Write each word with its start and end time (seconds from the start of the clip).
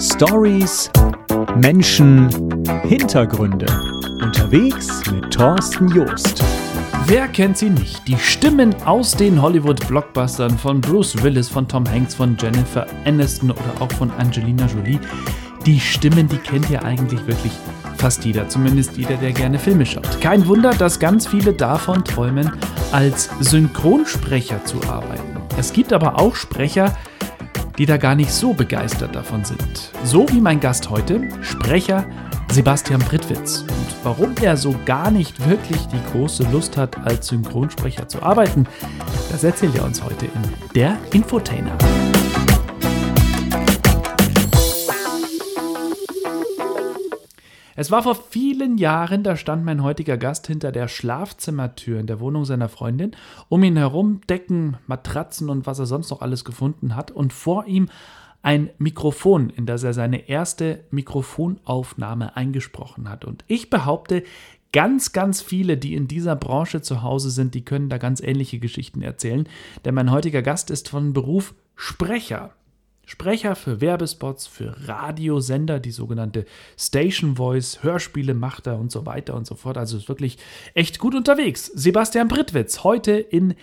Stories, 0.00 0.90
Menschen, 1.56 2.28
Hintergründe. 2.84 3.66
Unterwegs 4.22 5.02
mit 5.10 5.32
Thorsten 5.34 5.88
Joost. 5.88 6.44
Wer 7.06 7.26
kennt 7.26 7.58
sie 7.58 7.70
nicht? 7.70 8.06
Die 8.06 8.16
Stimmen 8.16 8.74
aus 8.84 9.16
den 9.16 9.42
Hollywood-Blockbustern 9.42 10.56
von 10.56 10.80
Bruce 10.80 11.20
Willis, 11.20 11.48
von 11.48 11.66
Tom 11.66 11.84
Hanks, 11.90 12.14
von 12.14 12.36
Jennifer 12.40 12.86
Aniston 13.04 13.50
oder 13.50 13.74
auch 13.80 13.90
von 13.92 14.12
Angelina 14.12 14.66
Jolie. 14.66 15.00
Die 15.66 15.80
Stimmen, 15.80 16.28
die 16.28 16.38
kennt 16.38 16.70
ja 16.70 16.82
eigentlich 16.82 17.26
wirklich 17.26 17.52
fast 17.98 18.24
jeder, 18.24 18.48
zumindest 18.48 18.96
jeder, 18.96 19.16
der 19.16 19.32
gerne 19.32 19.58
Filme 19.58 19.84
schaut. 19.84 20.20
Kein 20.20 20.46
Wunder, 20.46 20.70
dass 20.70 21.00
ganz 21.00 21.26
viele 21.26 21.52
davon 21.52 22.04
träumen, 22.04 22.52
als 22.92 23.30
Synchronsprecher 23.40 24.64
zu 24.64 24.80
arbeiten. 24.88 25.31
Es 25.58 25.72
gibt 25.72 25.92
aber 25.92 26.18
auch 26.18 26.34
Sprecher, 26.34 26.96
die 27.78 27.86
da 27.86 27.96
gar 27.96 28.14
nicht 28.14 28.32
so 28.32 28.52
begeistert 28.52 29.14
davon 29.14 29.44
sind. 29.44 29.92
So 30.04 30.28
wie 30.30 30.40
mein 30.40 30.60
Gast 30.60 30.90
heute, 30.90 31.28
Sprecher 31.42 32.04
Sebastian 32.50 33.00
Brittwitz. 33.00 33.62
Und 33.62 33.96
warum 34.02 34.34
er 34.42 34.58
so 34.58 34.74
gar 34.84 35.10
nicht 35.10 35.48
wirklich 35.48 35.86
die 35.86 36.12
große 36.12 36.44
Lust 36.52 36.76
hat, 36.76 36.98
als 36.98 37.28
Synchronsprecher 37.28 38.08
zu 38.08 38.22
arbeiten, 38.22 38.66
das 39.30 39.42
erzählt 39.42 39.74
er 39.76 39.84
uns 39.84 40.02
heute 40.02 40.26
in 40.26 40.72
Der 40.74 40.98
Infotainer. 41.12 41.76
Es 47.82 47.90
war 47.90 48.04
vor 48.04 48.14
vielen 48.14 48.78
Jahren, 48.78 49.24
da 49.24 49.34
stand 49.34 49.64
mein 49.64 49.82
heutiger 49.82 50.16
Gast 50.16 50.46
hinter 50.46 50.70
der 50.70 50.86
Schlafzimmertür 50.86 51.98
in 51.98 52.06
der 52.06 52.20
Wohnung 52.20 52.44
seiner 52.44 52.68
Freundin, 52.68 53.10
um 53.48 53.64
ihn 53.64 53.76
herum 53.76 54.20
Decken, 54.28 54.76
Matratzen 54.86 55.50
und 55.50 55.66
was 55.66 55.80
er 55.80 55.86
sonst 55.86 56.10
noch 56.10 56.22
alles 56.22 56.44
gefunden 56.44 56.94
hat, 56.94 57.10
und 57.10 57.32
vor 57.32 57.66
ihm 57.66 57.88
ein 58.40 58.70
Mikrofon, 58.78 59.50
in 59.50 59.66
das 59.66 59.82
er 59.82 59.94
seine 59.94 60.28
erste 60.28 60.84
Mikrofonaufnahme 60.92 62.36
eingesprochen 62.36 63.08
hat. 63.08 63.24
Und 63.24 63.44
ich 63.48 63.68
behaupte, 63.68 64.22
ganz, 64.72 65.10
ganz 65.10 65.42
viele, 65.42 65.76
die 65.76 65.96
in 65.96 66.06
dieser 66.06 66.36
Branche 66.36 66.82
zu 66.82 67.02
Hause 67.02 67.32
sind, 67.32 67.52
die 67.52 67.64
können 67.64 67.88
da 67.88 67.98
ganz 67.98 68.20
ähnliche 68.20 68.60
Geschichten 68.60 69.02
erzählen, 69.02 69.48
denn 69.84 69.96
mein 69.96 70.12
heutiger 70.12 70.42
Gast 70.42 70.70
ist 70.70 70.88
von 70.88 71.14
Beruf 71.14 71.52
Sprecher. 71.74 72.52
Sprecher 73.04 73.56
für 73.56 73.80
Werbespots, 73.80 74.46
für 74.46 74.76
Radiosender, 74.86 75.80
die 75.80 75.90
sogenannte 75.90 76.46
Station 76.78 77.36
Voice, 77.36 77.82
Hörspiele 77.82 78.34
macht 78.34 78.66
er 78.66 78.78
und 78.78 78.92
so 78.92 79.06
weiter 79.06 79.34
und 79.34 79.46
so 79.46 79.54
fort. 79.54 79.76
Also 79.76 79.96
ist 79.96 80.08
wirklich 80.08 80.38
echt 80.74 80.98
gut 80.98 81.14
unterwegs. 81.14 81.66
Sebastian 81.66 82.28
Brittwitz, 82.28 82.84
heute 82.84 83.12
in 83.12 83.54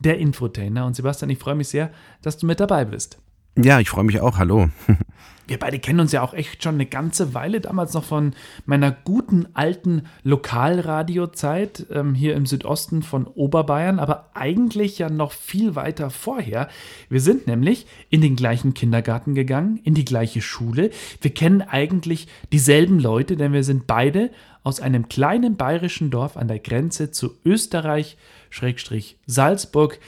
der 0.00 0.18
Infotainer. 0.18 0.84
Und 0.84 0.96
Sebastian, 0.96 1.30
ich 1.30 1.38
freue 1.38 1.54
mich 1.54 1.68
sehr, 1.68 1.90
dass 2.22 2.38
du 2.38 2.46
mit 2.46 2.60
dabei 2.60 2.84
bist. 2.84 3.18
Ja, 3.56 3.80
ich 3.80 3.88
freue 3.88 4.04
mich 4.04 4.20
auch. 4.20 4.38
Hallo. 4.38 4.68
Wir 5.48 5.58
beide 5.58 5.78
kennen 5.78 6.00
uns 6.00 6.12
ja 6.12 6.22
auch 6.22 6.34
echt 6.34 6.62
schon 6.62 6.74
eine 6.74 6.84
ganze 6.84 7.32
Weile, 7.32 7.60
damals 7.60 7.94
noch 7.94 8.04
von 8.04 8.34
meiner 8.66 8.92
guten 8.92 9.46
alten 9.54 10.02
Lokalradiozeit 10.22 11.86
ähm, 11.90 12.14
hier 12.14 12.36
im 12.36 12.44
Südosten 12.44 13.02
von 13.02 13.26
Oberbayern, 13.26 13.98
aber 13.98 14.28
eigentlich 14.34 14.98
ja 14.98 15.08
noch 15.08 15.32
viel 15.32 15.74
weiter 15.74 16.10
vorher. 16.10 16.68
Wir 17.08 17.22
sind 17.22 17.46
nämlich 17.46 17.86
in 18.10 18.20
den 18.20 18.36
gleichen 18.36 18.74
Kindergarten 18.74 19.34
gegangen, 19.34 19.80
in 19.84 19.94
die 19.94 20.04
gleiche 20.04 20.42
Schule. 20.42 20.90
Wir 21.22 21.32
kennen 21.32 21.62
eigentlich 21.62 22.28
dieselben 22.52 23.00
Leute, 23.00 23.36
denn 23.36 23.54
wir 23.54 23.64
sind 23.64 23.86
beide 23.86 24.30
aus 24.64 24.80
einem 24.80 25.08
kleinen 25.08 25.56
bayerischen 25.56 26.10
Dorf 26.10 26.36
an 26.36 26.48
der 26.48 26.58
Grenze 26.58 27.10
zu 27.10 27.36
Österreich, 27.42 28.18
Schrägstrich 28.50 29.16
Salzburg. 29.26 29.98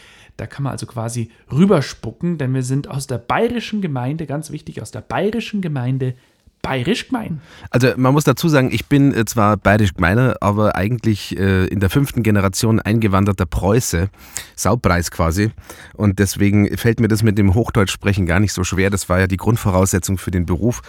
Da 0.41 0.47
kann 0.47 0.63
man 0.63 0.73
also 0.73 0.87
quasi 0.87 1.31
rüberspucken, 1.53 2.39
denn 2.39 2.55
wir 2.55 2.63
sind 2.63 2.89
aus 2.89 3.07
der 3.07 3.19
bayerischen 3.19 3.83
Gemeinde, 3.83 4.25
ganz 4.25 4.51
wichtig, 4.51 4.81
aus 4.81 4.91
der 4.91 5.03
bayerischen 5.03 5.61
Gemeinde 5.61 6.15
bayerisch 6.63 7.09
gemein. 7.09 7.43
Also 7.69 7.89
man 7.97 8.15
muss 8.15 8.25
dazu 8.25 8.49
sagen, 8.49 8.71
ich 8.73 8.87
bin 8.87 9.13
äh, 9.13 9.27
zwar 9.27 9.59
bayerisch 9.59 9.93
gemeiner, 9.93 10.37
aber 10.41 10.77
eigentlich 10.77 11.39
äh, 11.39 11.67
in 11.67 11.81
der 11.81 11.91
fünften 11.91 12.23
Generation 12.23 12.81
eingewanderter 12.81 13.45
Preuße, 13.45 14.09
Saupreis 14.57 15.11
quasi. 15.11 15.51
Und 15.93 16.19
deswegen 16.19 16.75
fällt 16.79 17.01
mir 17.01 17.09
das 17.09 17.23
mit 17.23 17.37
dem 17.37 17.53
Hochdeutsch 17.53 17.93
sprechen 17.93 18.25
gar 18.25 18.41
nicht 18.41 18.55
so 18.55 18.65
schwer. 18.65 18.89
Das 18.89 19.11
war 19.11 19.21
ja 19.21 19.27
die 19.27 19.37
Grundvoraussetzung 19.37 20.17
für 20.17 20.31
den 20.31 20.47
Beruf. 20.47 20.81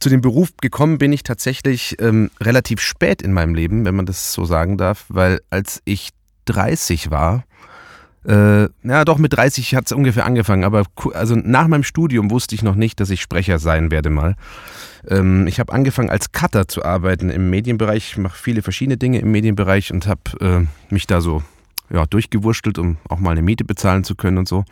Zu 0.00 0.08
dem 0.08 0.20
Beruf 0.20 0.48
gekommen 0.60 0.98
bin 0.98 1.12
ich 1.12 1.22
tatsächlich 1.22 1.96
ähm, 2.00 2.30
relativ 2.40 2.80
spät 2.80 3.22
in 3.22 3.32
meinem 3.32 3.54
Leben, 3.54 3.84
wenn 3.84 3.94
man 3.94 4.06
das 4.06 4.32
so 4.32 4.44
sagen 4.44 4.78
darf, 4.78 5.04
weil 5.08 5.40
als 5.48 5.80
ich 5.84 6.10
30 6.46 7.12
war, 7.12 7.44
äh, 8.26 8.68
ja, 8.82 9.04
doch 9.04 9.18
mit 9.18 9.32
30 9.32 9.74
hat 9.74 9.86
es 9.86 9.92
ungefähr 9.92 10.26
angefangen, 10.26 10.64
aber 10.64 10.84
also 11.14 11.36
nach 11.36 11.68
meinem 11.68 11.84
Studium 11.84 12.30
wusste 12.30 12.54
ich 12.54 12.62
noch 12.62 12.74
nicht, 12.74 13.00
dass 13.00 13.10
ich 13.10 13.22
Sprecher 13.22 13.58
sein 13.58 13.90
werde 13.90 14.10
mal. 14.10 14.36
Ähm, 15.08 15.46
ich 15.46 15.58
habe 15.58 15.72
angefangen 15.72 16.10
als 16.10 16.32
Cutter 16.32 16.68
zu 16.68 16.84
arbeiten 16.84 17.30
im 17.30 17.48
Medienbereich. 17.48 18.12
Ich 18.12 18.18
mache 18.18 18.36
viele 18.36 18.60
verschiedene 18.60 18.98
Dinge 18.98 19.20
im 19.20 19.32
Medienbereich 19.32 19.92
und 19.92 20.06
habe 20.06 20.20
äh, 20.40 20.92
mich 20.92 21.06
da 21.06 21.22
so 21.22 21.42
ja, 21.90 22.04
durchgewurschtelt, 22.04 22.78
um 22.78 22.98
auch 23.08 23.18
mal 23.18 23.30
eine 23.30 23.42
Miete 23.42 23.64
bezahlen 23.64 24.04
zu 24.04 24.14
können 24.14 24.36
und 24.36 24.48
so. 24.48 24.64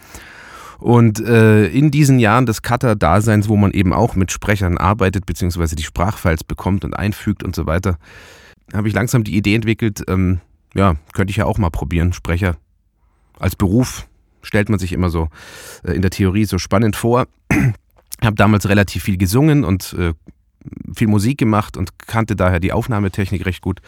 Und 0.79 1.19
äh, 1.19 1.67
in 1.69 1.91
diesen 1.91 2.19
Jahren 2.19 2.47
des 2.47 2.63
Cutter-Daseins, 2.63 3.49
wo 3.49 3.57
man 3.57 3.73
eben 3.73 3.93
auch 3.93 4.15
mit 4.15 4.31
Sprechern 4.31 4.79
arbeitet, 4.79 5.27
beziehungsweise 5.27 5.75
die 5.75 5.83
Sprachfiles 5.83 6.45
bekommt 6.45 6.85
und 6.85 6.95
einfügt 6.95 7.43
und 7.43 7.57
so 7.57 7.67
weiter, 7.67 7.99
habe 8.73 8.87
ich 8.87 8.95
langsam 8.95 9.25
die 9.25 9.37
Idee 9.37 9.57
entwickelt, 9.57 10.05
ähm, 10.07 10.41
ja, 10.75 10.97
könnte 11.15 11.31
ich 11.31 11.39
ja 11.39 11.47
auch 11.47 11.59
mal 11.59 11.71
probieren, 11.71 12.13
Sprecher 12.13 12.57
als 13.39 13.57
Beruf 13.57 14.07
stellt 14.43 14.69
man 14.69 14.79
sich 14.79 14.93
immer 14.93 15.11
so 15.11 15.29
äh, 15.85 15.93
in 15.93 16.03
der 16.03 16.11
Theorie 16.11 16.45
so 16.45 16.59
spannend 16.59 16.97
vor. 16.97 17.27
Ich 18.21 18.27
habe 18.27 18.35
damals 18.35 18.69
relativ 18.69 19.05
viel 19.05 19.17
gesungen 19.17 19.63
und 19.63 19.93
äh, 19.97 20.13
viel 20.93 21.07
Musik 21.07 21.39
gemacht 21.39 21.77
und 21.77 21.99
kannte 22.01 22.35
daher 22.35 22.59
die 22.59 22.73
Aufnahmetechnik 22.73 23.47
recht 23.47 23.63
gut. 23.63 23.81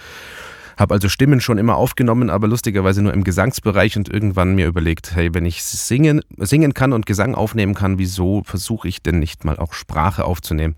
Habe 0.78 0.94
also 0.94 1.09
Stimmen 1.09 1.41
schon 1.41 1.59
immer 1.59 1.75
aufgenommen, 1.75 2.31
aber 2.31 2.47
lustigerweise 2.47 3.03
nur 3.03 3.12
im 3.12 3.25
Gesangsbereich 3.25 3.97
und 3.97 4.09
irgendwann 4.09 4.55
mir 4.55 4.69
überlegt, 4.69 5.16
hey, 5.16 5.34
wenn 5.34 5.47
ich 5.47 5.65
singen, 5.65 6.22
singen 6.39 6.75
kann 6.75 6.93
und 6.93 7.06
Gesang 7.06 7.34
aufnehmen 7.34 7.75
kann, 7.75 7.99
wieso 7.99 8.44
versuche 8.44 8.87
ich 8.87 9.03
denn 9.03 9.19
nicht 9.19 9.44
mal 9.44 9.59
auch 9.59 9.72
Sprache 9.72 10.25
aufzunehmen? 10.25 10.77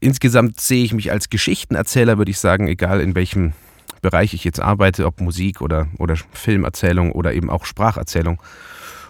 Insgesamt 0.00 0.60
sehe 0.60 0.84
ich 0.84 0.92
mich 0.92 1.12
als 1.12 1.30
Geschichtenerzähler, 1.30 2.18
würde 2.18 2.32
ich 2.32 2.40
sagen, 2.40 2.66
egal 2.66 3.00
in 3.00 3.14
welchem 3.14 3.52
Bereich 4.02 4.34
ich 4.34 4.44
jetzt 4.44 4.60
arbeite, 4.60 5.06
ob 5.06 5.20
Musik 5.20 5.60
oder, 5.60 5.88
oder 5.98 6.16
Filmerzählung 6.32 7.12
oder 7.12 7.34
eben 7.34 7.50
auch 7.50 7.64
Spracherzählung. 7.64 8.40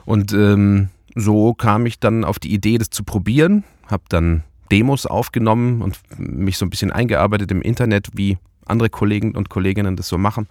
Und 0.05 0.33
ähm, 0.33 0.89
so 1.15 1.55
kam 1.55 1.87
ich 1.87 1.99
dann 1.99 2.25
auf 2.25 2.39
die 2.39 2.53
Idee, 2.53 2.79
das 2.79 2.91
zu 2.91 3.03
probieren, 3.05 3.65
habe 3.89 4.05
dann 4.09 4.43
Demos 4.71 5.07
aufgenommen 5.07 5.83
und 5.83 5.99
mich 6.19 6.59
so 6.59 6.67
ein 6.67 6.71
bisschen 6.71 6.93
eingearbeitet 6.93 7.51
im 7.51 7.63
Internet, 7.63 8.09
wie 8.15 8.39
andere 8.67 8.91
Kollegen 8.91 9.35
und 9.35 9.49
Kolleginnen 9.49 9.97
das 9.97 10.09
so 10.09 10.19
machen. 10.19 10.49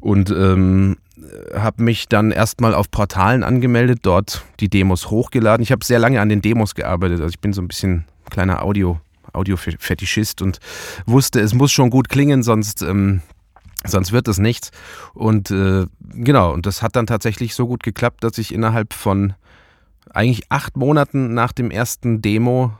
Und 0.00 0.30
ähm, 0.30 0.96
habe 1.54 1.82
mich 1.82 2.08
dann 2.08 2.30
erstmal 2.30 2.74
auf 2.74 2.90
Portalen 2.90 3.42
angemeldet, 3.42 4.00
dort 4.02 4.44
die 4.60 4.68
Demos 4.68 5.10
hochgeladen. 5.10 5.62
Ich 5.62 5.72
habe 5.72 5.84
sehr 5.84 5.98
lange 5.98 6.20
an 6.20 6.28
den 6.28 6.42
Demos 6.42 6.74
gearbeitet, 6.74 7.20
also 7.20 7.30
ich 7.30 7.40
bin 7.40 7.52
so 7.52 7.62
ein 7.62 7.68
bisschen 7.68 8.04
kleiner 8.30 8.62
Audio, 8.62 9.00
Audio-Fetischist 9.32 10.42
und 10.42 10.58
wusste, 11.06 11.40
es 11.40 11.54
muss 11.54 11.72
schon 11.72 11.90
gut 11.90 12.08
klingen, 12.08 12.42
sonst 12.42 12.82
ähm, 12.82 13.22
Sonst 13.84 14.12
wird 14.12 14.28
es 14.28 14.38
nichts. 14.38 14.70
Und 15.14 15.50
äh, 15.50 15.86
genau, 16.00 16.52
und 16.52 16.66
das 16.66 16.82
hat 16.82 16.96
dann 16.96 17.06
tatsächlich 17.06 17.54
so 17.54 17.66
gut 17.66 17.82
geklappt, 17.82 18.24
dass 18.24 18.38
ich 18.38 18.52
innerhalb 18.52 18.92
von 18.92 19.34
eigentlich 20.10 20.50
acht 20.50 20.76
Monaten 20.76 21.34
nach 21.34 21.52
dem 21.52 21.70
ersten 21.70 22.22
Demo 22.22 22.72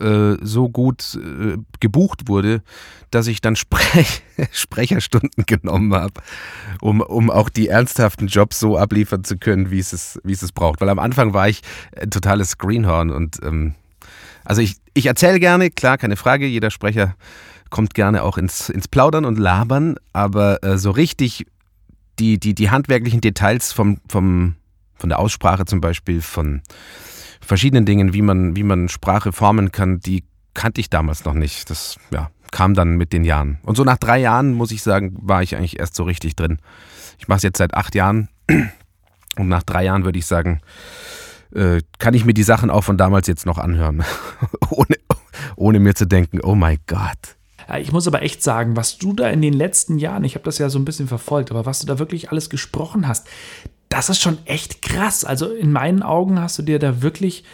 äh, 0.00 0.36
so 0.40 0.68
gut 0.68 1.16
äh, 1.16 1.56
gebucht 1.80 2.28
wurde, 2.28 2.62
dass 3.10 3.26
ich 3.26 3.40
dann 3.40 3.56
Sprech 3.56 4.22
Sprecherstunden 4.52 5.44
genommen 5.46 5.94
habe, 5.94 6.20
um, 6.80 7.00
um 7.00 7.30
auch 7.30 7.48
die 7.48 7.68
ernsthaften 7.68 8.26
Jobs 8.26 8.58
so 8.58 8.76
abliefern 8.76 9.24
zu 9.24 9.36
können, 9.36 9.70
wie 9.70 9.78
es 9.78 9.92
es, 9.92 10.20
wie 10.24 10.32
es, 10.32 10.42
es 10.42 10.52
braucht. 10.52 10.80
Weil 10.80 10.88
am 10.88 10.98
Anfang 10.98 11.32
war 11.32 11.48
ich 11.48 11.62
ein 12.00 12.10
totales 12.10 12.58
Greenhorn 12.58 13.10
und 13.10 13.38
ähm, 13.42 13.74
also 14.44 14.60
ich, 14.60 14.76
ich 14.94 15.06
erzähle 15.06 15.40
gerne, 15.40 15.70
klar, 15.70 15.96
keine 15.96 16.16
Frage, 16.16 16.46
jeder 16.46 16.70
Sprecher 16.70 17.14
kommt 17.74 17.92
gerne 17.92 18.22
auch 18.22 18.38
ins, 18.38 18.68
ins 18.68 18.86
Plaudern 18.86 19.24
und 19.24 19.36
Labern, 19.36 19.96
aber 20.12 20.62
äh, 20.62 20.78
so 20.78 20.92
richtig 20.92 21.44
die, 22.20 22.38
die, 22.38 22.54
die 22.54 22.70
handwerklichen 22.70 23.20
Details 23.20 23.72
vom, 23.72 23.98
vom, 24.08 24.54
von 24.94 25.08
der 25.08 25.18
Aussprache 25.18 25.64
zum 25.64 25.80
Beispiel, 25.80 26.22
von 26.22 26.62
verschiedenen 27.40 27.84
Dingen, 27.84 28.14
wie 28.14 28.22
man, 28.22 28.54
wie 28.54 28.62
man 28.62 28.88
Sprache 28.88 29.32
formen 29.32 29.72
kann, 29.72 29.98
die 29.98 30.22
kannte 30.54 30.80
ich 30.80 30.88
damals 30.88 31.24
noch 31.24 31.34
nicht. 31.34 31.68
Das 31.68 31.96
ja, 32.12 32.30
kam 32.52 32.74
dann 32.74 32.94
mit 32.94 33.12
den 33.12 33.24
Jahren. 33.24 33.58
Und 33.64 33.76
so 33.76 33.82
nach 33.82 33.98
drei 33.98 34.20
Jahren, 34.20 34.52
muss 34.52 34.70
ich 34.70 34.84
sagen, 34.84 35.16
war 35.20 35.42
ich 35.42 35.56
eigentlich 35.56 35.80
erst 35.80 35.96
so 35.96 36.04
richtig 36.04 36.36
drin. 36.36 36.58
Ich 37.18 37.26
mache 37.26 37.38
es 37.38 37.42
jetzt 37.42 37.58
seit 37.58 37.74
acht 37.74 37.96
Jahren 37.96 38.28
und 39.36 39.48
nach 39.48 39.64
drei 39.64 39.82
Jahren 39.82 40.04
würde 40.04 40.20
ich 40.20 40.26
sagen, 40.26 40.60
äh, 41.52 41.80
kann 41.98 42.14
ich 42.14 42.24
mir 42.24 42.34
die 42.34 42.44
Sachen 42.44 42.70
auch 42.70 42.84
von 42.84 42.96
damals 42.96 43.26
jetzt 43.26 43.46
noch 43.46 43.58
anhören, 43.58 44.04
ohne, 44.70 44.96
ohne 45.56 45.80
mir 45.80 45.96
zu 45.96 46.06
denken, 46.06 46.38
oh 46.40 46.54
mein 46.54 46.78
Gott, 46.86 47.36
ich 47.80 47.92
muss 47.92 48.06
aber 48.06 48.22
echt 48.22 48.42
sagen, 48.42 48.76
was 48.76 48.98
du 48.98 49.12
da 49.12 49.28
in 49.30 49.42
den 49.42 49.52
letzten 49.54 49.98
Jahren, 49.98 50.24
ich 50.24 50.34
habe 50.34 50.44
das 50.44 50.58
ja 50.58 50.68
so 50.68 50.78
ein 50.78 50.84
bisschen 50.84 51.08
verfolgt, 51.08 51.50
aber 51.50 51.66
was 51.66 51.80
du 51.80 51.86
da 51.86 51.98
wirklich 51.98 52.30
alles 52.30 52.50
gesprochen 52.50 53.08
hast, 53.08 53.26
Das 53.88 54.08
ist 54.08 54.20
schon 54.20 54.38
echt 54.44 54.82
krass. 54.82 55.24
Also 55.24 55.46
in 55.52 55.70
meinen 55.70 56.02
Augen 56.02 56.40
hast 56.40 56.58
du 56.58 56.62
dir 56.62 56.80
da 56.80 57.00
wirklich 57.00 57.44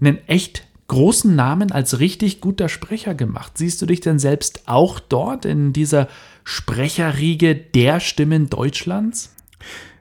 einen 0.00 0.18
echt 0.26 0.66
großen 0.88 1.34
Namen 1.34 1.70
als 1.70 1.98
richtig 1.98 2.40
guter 2.40 2.70
Sprecher 2.70 3.14
gemacht. 3.14 3.58
Siehst 3.58 3.82
du 3.82 3.86
dich 3.86 4.00
denn 4.00 4.18
selbst 4.18 4.62
auch 4.66 5.00
dort 5.00 5.44
in 5.44 5.74
dieser 5.74 6.08
Sprecherriege 6.44 7.54
der 7.54 8.00
Stimmen 8.00 8.48
Deutschlands? 8.48 9.34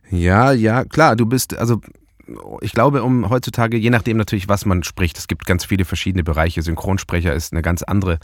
Ja, 0.09 0.53
ja, 0.53 0.85
klar, 0.85 1.17
du 1.17 1.25
bist, 1.25 1.57
also 1.57 1.81
ich 2.61 2.71
glaube, 2.71 3.03
um 3.03 3.29
heutzutage, 3.29 3.77
je 3.77 3.89
nachdem 3.89 4.15
natürlich, 4.15 4.47
was 4.47 4.65
man 4.65 4.83
spricht, 4.83 5.17
es 5.17 5.27
gibt 5.27 5.45
ganz 5.45 5.65
viele 5.65 5.83
verschiedene 5.83 6.23
Bereiche. 6.23 6.61
Synchronsprecher 6.61 7.33
ist 7.33 7.51
eine 7.51 7.61
ganz 7.61 7.83
andere 7.83 8.19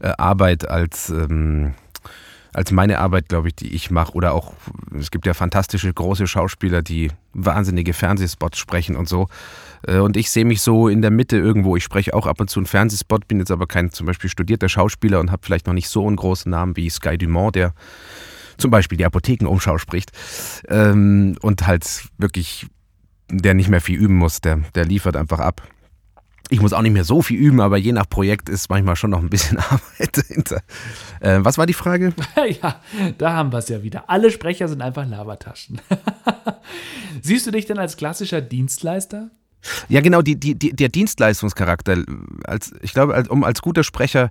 äh, 0.00 0.12
Arbeit 0.18 0.68
als, 0.68 1.10
ähm, 1.10 1.74
als 2.52 2.72
meine 2.72 2.98
Arbeit, 2.98 3.28
glaube 3.28 3.48
ich, 3.48 3.54
die 3.54 3.74
ich 3.74 3.90
mache. 3.90 4.12
Oder 4.14 4.32
auch, 4.32 4.52
es 4.98 5.10
gibt 5.10 5.26
ja 5.26 5.34
fantastische 5.34 5.92
große 5.92 6.26
Schauspieler, 6.26 6.82
die 6.82 7.10
wahnsinnige 7.32 7.92
Fernsehspots 7.92 8.58
sprechen 8.58 8.96
und 8.96 9.08
so. 9.08 9.28
Äh, 9.86 9.98
und 9.98 10.16
ich 10.16 10.30
sehe 10.30 10.44
mich 10.44 10.62
so 10.62 10.88
in 10.88 11.02
der 11.02 11.10
Mitte 11.10 11.36
irgendwo. 11.36 11.76
Ich 11.76 11.84
spreche 11.84 12.14
auch 12.14 12.26
ab 12.26 12.40
und 12.40 12.50
zu 12.50 12.60
einen 12.60 12.66
Fernsehspot, 12.66 13.28
bin 13.28 13.38
jetzt 13.38 13.50
aber 13.50 13.66
kein 13.66 13.90
zum 13.90 14.06
Beispiel 14.06 14.30
studierter 14.30 14.68
Schauspieler 14.68 15.20
und 15.20 15.30
habe 15.30 15.42
vielleicht 15.44 15.66
noch 15.66 15.74
nicht 15.74 15.88
so 15.88 16.06
einen 16.06 16.16
großen 16.16 16.50
Namen 16.50 16.76
wie 16.76 16.90
Sky 16.90 17.18
Dumont, 17.18 17.56
der 17.56 17.74
zum 18.56 18.70
Beispiel 18.70 18.98
die 18.98 19.06
Apothekenumschau 19.06 19.78
spricht. 19.78 20.10
Ähm, 20.68 21.36
und 21.42 21.66
halt 21.66 22.08
wirklich, 22.18 22.66
der 23.30 23.54
nicht 23.54 23.68
mehr 23.68 23.80
viel 23.80 23.98
üben 23.98 24.16
muss, 24.16 24.40
der, 24.40 24.60
der 24.74 24.84
liefert 24.84 25.16
einfach 25.16 25.38
ab. 25.38 25.62
Ich 26.50 26.60
muss 26.60 26.72
auch 26.72 26.82
nicht 26.82 26.92
mehr 26.92 27.04
so 27.04 27.20
viel 27.22 27.38
üben, 27.38 27.60
aber 27.60 27.76
je 27.76 27.92
nach 27.92 28.08
Projekt 28.08 28.48
ist 28.48 28.70
manchmal 28.70 28.96
schon 28.96 29.10
noch 29.10 29.20
ein 29.20 29.30
bisschen 29.30 29.58
Arbeit 29.70 30.16
dahinter. 30.16 30.62
Äh, 31.20 31.40
was 31.42 31.58
war 31.58 31.66
die 31.66 31.74
Frage? 31.74 32.14
ja, 32.62 32.80
da 33.18 33.32
haben 33.32 33.52
wir 33.52 33.58
es 33.58 33.68
ja 33.68 33.82
wieder. 33.82 34.08
Alle 34.08 34.30
Sprecher 34.30 34.68
sind 34.68 34.80
einfach 34.80 35.06
Labertaschen. 35.06 35.80
Siehst 37.22 37.46
du 37.46 37.50
dich 37.50 37.66
denn 37.66 37.78
als 37.78 37.96
klassischer 37.96 38.40
Dienstleister? 38.40 39.30
Ja, 39.88 40.00
genau, 40.00 40.22
die, 40.22 40.38
die, 40.38 40.54
der 40.54 40.88
Dienstleistungscharakter. 40.88 42.04
Als, 42.44 42.72
ich 42.80 42.92
glaube, 42.92 43.14
als, 43.14 43.28
um 43.28 43.44
als 43.44 43.60
guter 43.60 43.84
Sprecher, 43.84 44.30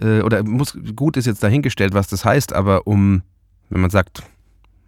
äh, 0.00 0.22
oder 0.22 0.42
muss, 0.42 0.76
gut 0.96 1.16
ist 1.16 1.26
jetzt 1.26 1.42
dahingestellt, 1.42 1.94
was 1.94 2.08
das 2.08 2.24
heißt, 2.24 2.52
aber 2.52 2.86
um, 2.86 3.22
wenn 3.68 3.82
man 3.82 3.90
sagt, 3.90 4.22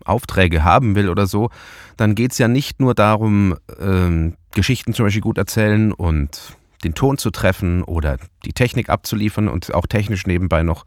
Aufträge 0.05 0.65
haben 0.65 0.95
will 0.95 1.09
oder 1.09 1.27
so, 1.27 1.51
dann 1.97 2.15
geht 2.15 2.33
es 2.33 2.39
ja 2.39 2.49
nicht 2.49 2.81
nur 2.81 2.95
darum, 2.95 3.57
ähm, 3.79 4.35
Geschichten 4.57 4.95
zum 4.95 5.05
Beispiel 5.05 5.23
gut 5.23 5.37
erzählen 5.37 5.93
und 5.93 6.57
den 6.83 6.95
Ton 6.95 7.19
zu 7.19 7.31
treffen 7.31 7.83
oder 7.85 8.17
die 8.47 8.55
Technik 8.55 8.89
abzuliefern 8.89 9.49
und 9.49 9.73
auch 9.75 9.87
technisch 9.87 10.27
nebenbei 10.27 10.63
noch 10.63 10.87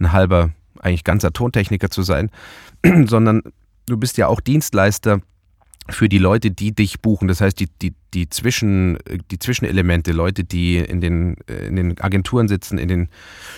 ein 0.00 0.12
halber, 0.12 0.50
eigentlich 0.80 1.04
ganzer 1.04 1.32
Tontechniker 1.32 1.90
zu 1.90 2.02
sein, 2.02 2.30
sondern 3.04 3.42
du 3.86 3.98
bist 3.98 4.16
ja 4.16 4.28
auch 4.28 4.40
Dienstleister 4.40 5.20
für 5.90 6.08
die 6.08 6.18
Leute, 6.18 6.50
die 6.50 6.74
dich 6.74 7.00
buchen. 7.00 7.28
Das 7.28 7.42
heißt, 7.42 7.60
die, 7.60 7.68
die, 7.82 7.94
die, 8.14 8.28
Zwischen, 8.28 8.98
die 9.30 9.38
Zwischenelemente, 9.38 10.12
Leute, 10.12 10.44
die 10.44 10.78
in 10.78 11.00
den, 11.00 11.36
in 11.46 11.76
den 11.76 12.00
Agenturen 12.00 12.48
sitzen, 12.48 12.78
in 12.78 12.88
den 12.88 13.08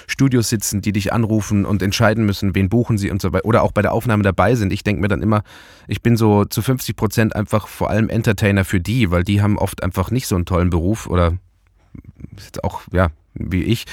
Studios 0.07 0.49
sitzen, 0.49 0.81
die 0.81 0.93
dich 0.93 1.13
anrufen 1.13 1.65
und 1.65 1.83
entscheiden 1.83 2.25
müssen, 2.25 2.55
wen 2.55 2.69
buchen 2.69 2.99
sie 2.99 3.11
und 3.11 3.21
so 3.21 3.33
weiter. 3.33 3.45
Oder 3.45 3.63
auch 3.63 3.73
bei 3.73 3.83
der 3.83 3.93
Aufnahme 3.93 4.23
dabei 4.23 4.55
sind. 4.55 4.73
Ich 4.73 4.85
denke 4.85 5.03
mir 5.03 5.09
dann 5.09 5.23
immer, 5.23 5.43
ich 5.89 6.03
bin 6.03 6.17
so 6.17 6.45
zu 6.45 6.63
50 6.63 6.97
Prozent 6.97 7.37
einfach 7.37 7.69
vor 7.69 7.91
allem 7.91 8.09
Entertainer 8.09 8.65
für 8.65 8.81
die, 8.81 9.11
weil 9.11 9.25
die 9.25 9.43
haben 9.43 9.59
oft 9.59 9.83
einfach 9.83 10.11
nicht 10.11 10.27
so 10.27 10.37
einen 10.37 10.47
tollen 10.47 10.71
Beruf 10.71 11.07
oder 11.07 11.39
auch, 12.63 12.83
ja, 12.93 13.09
wie 13.35 13.63
ich. 13.65 13.85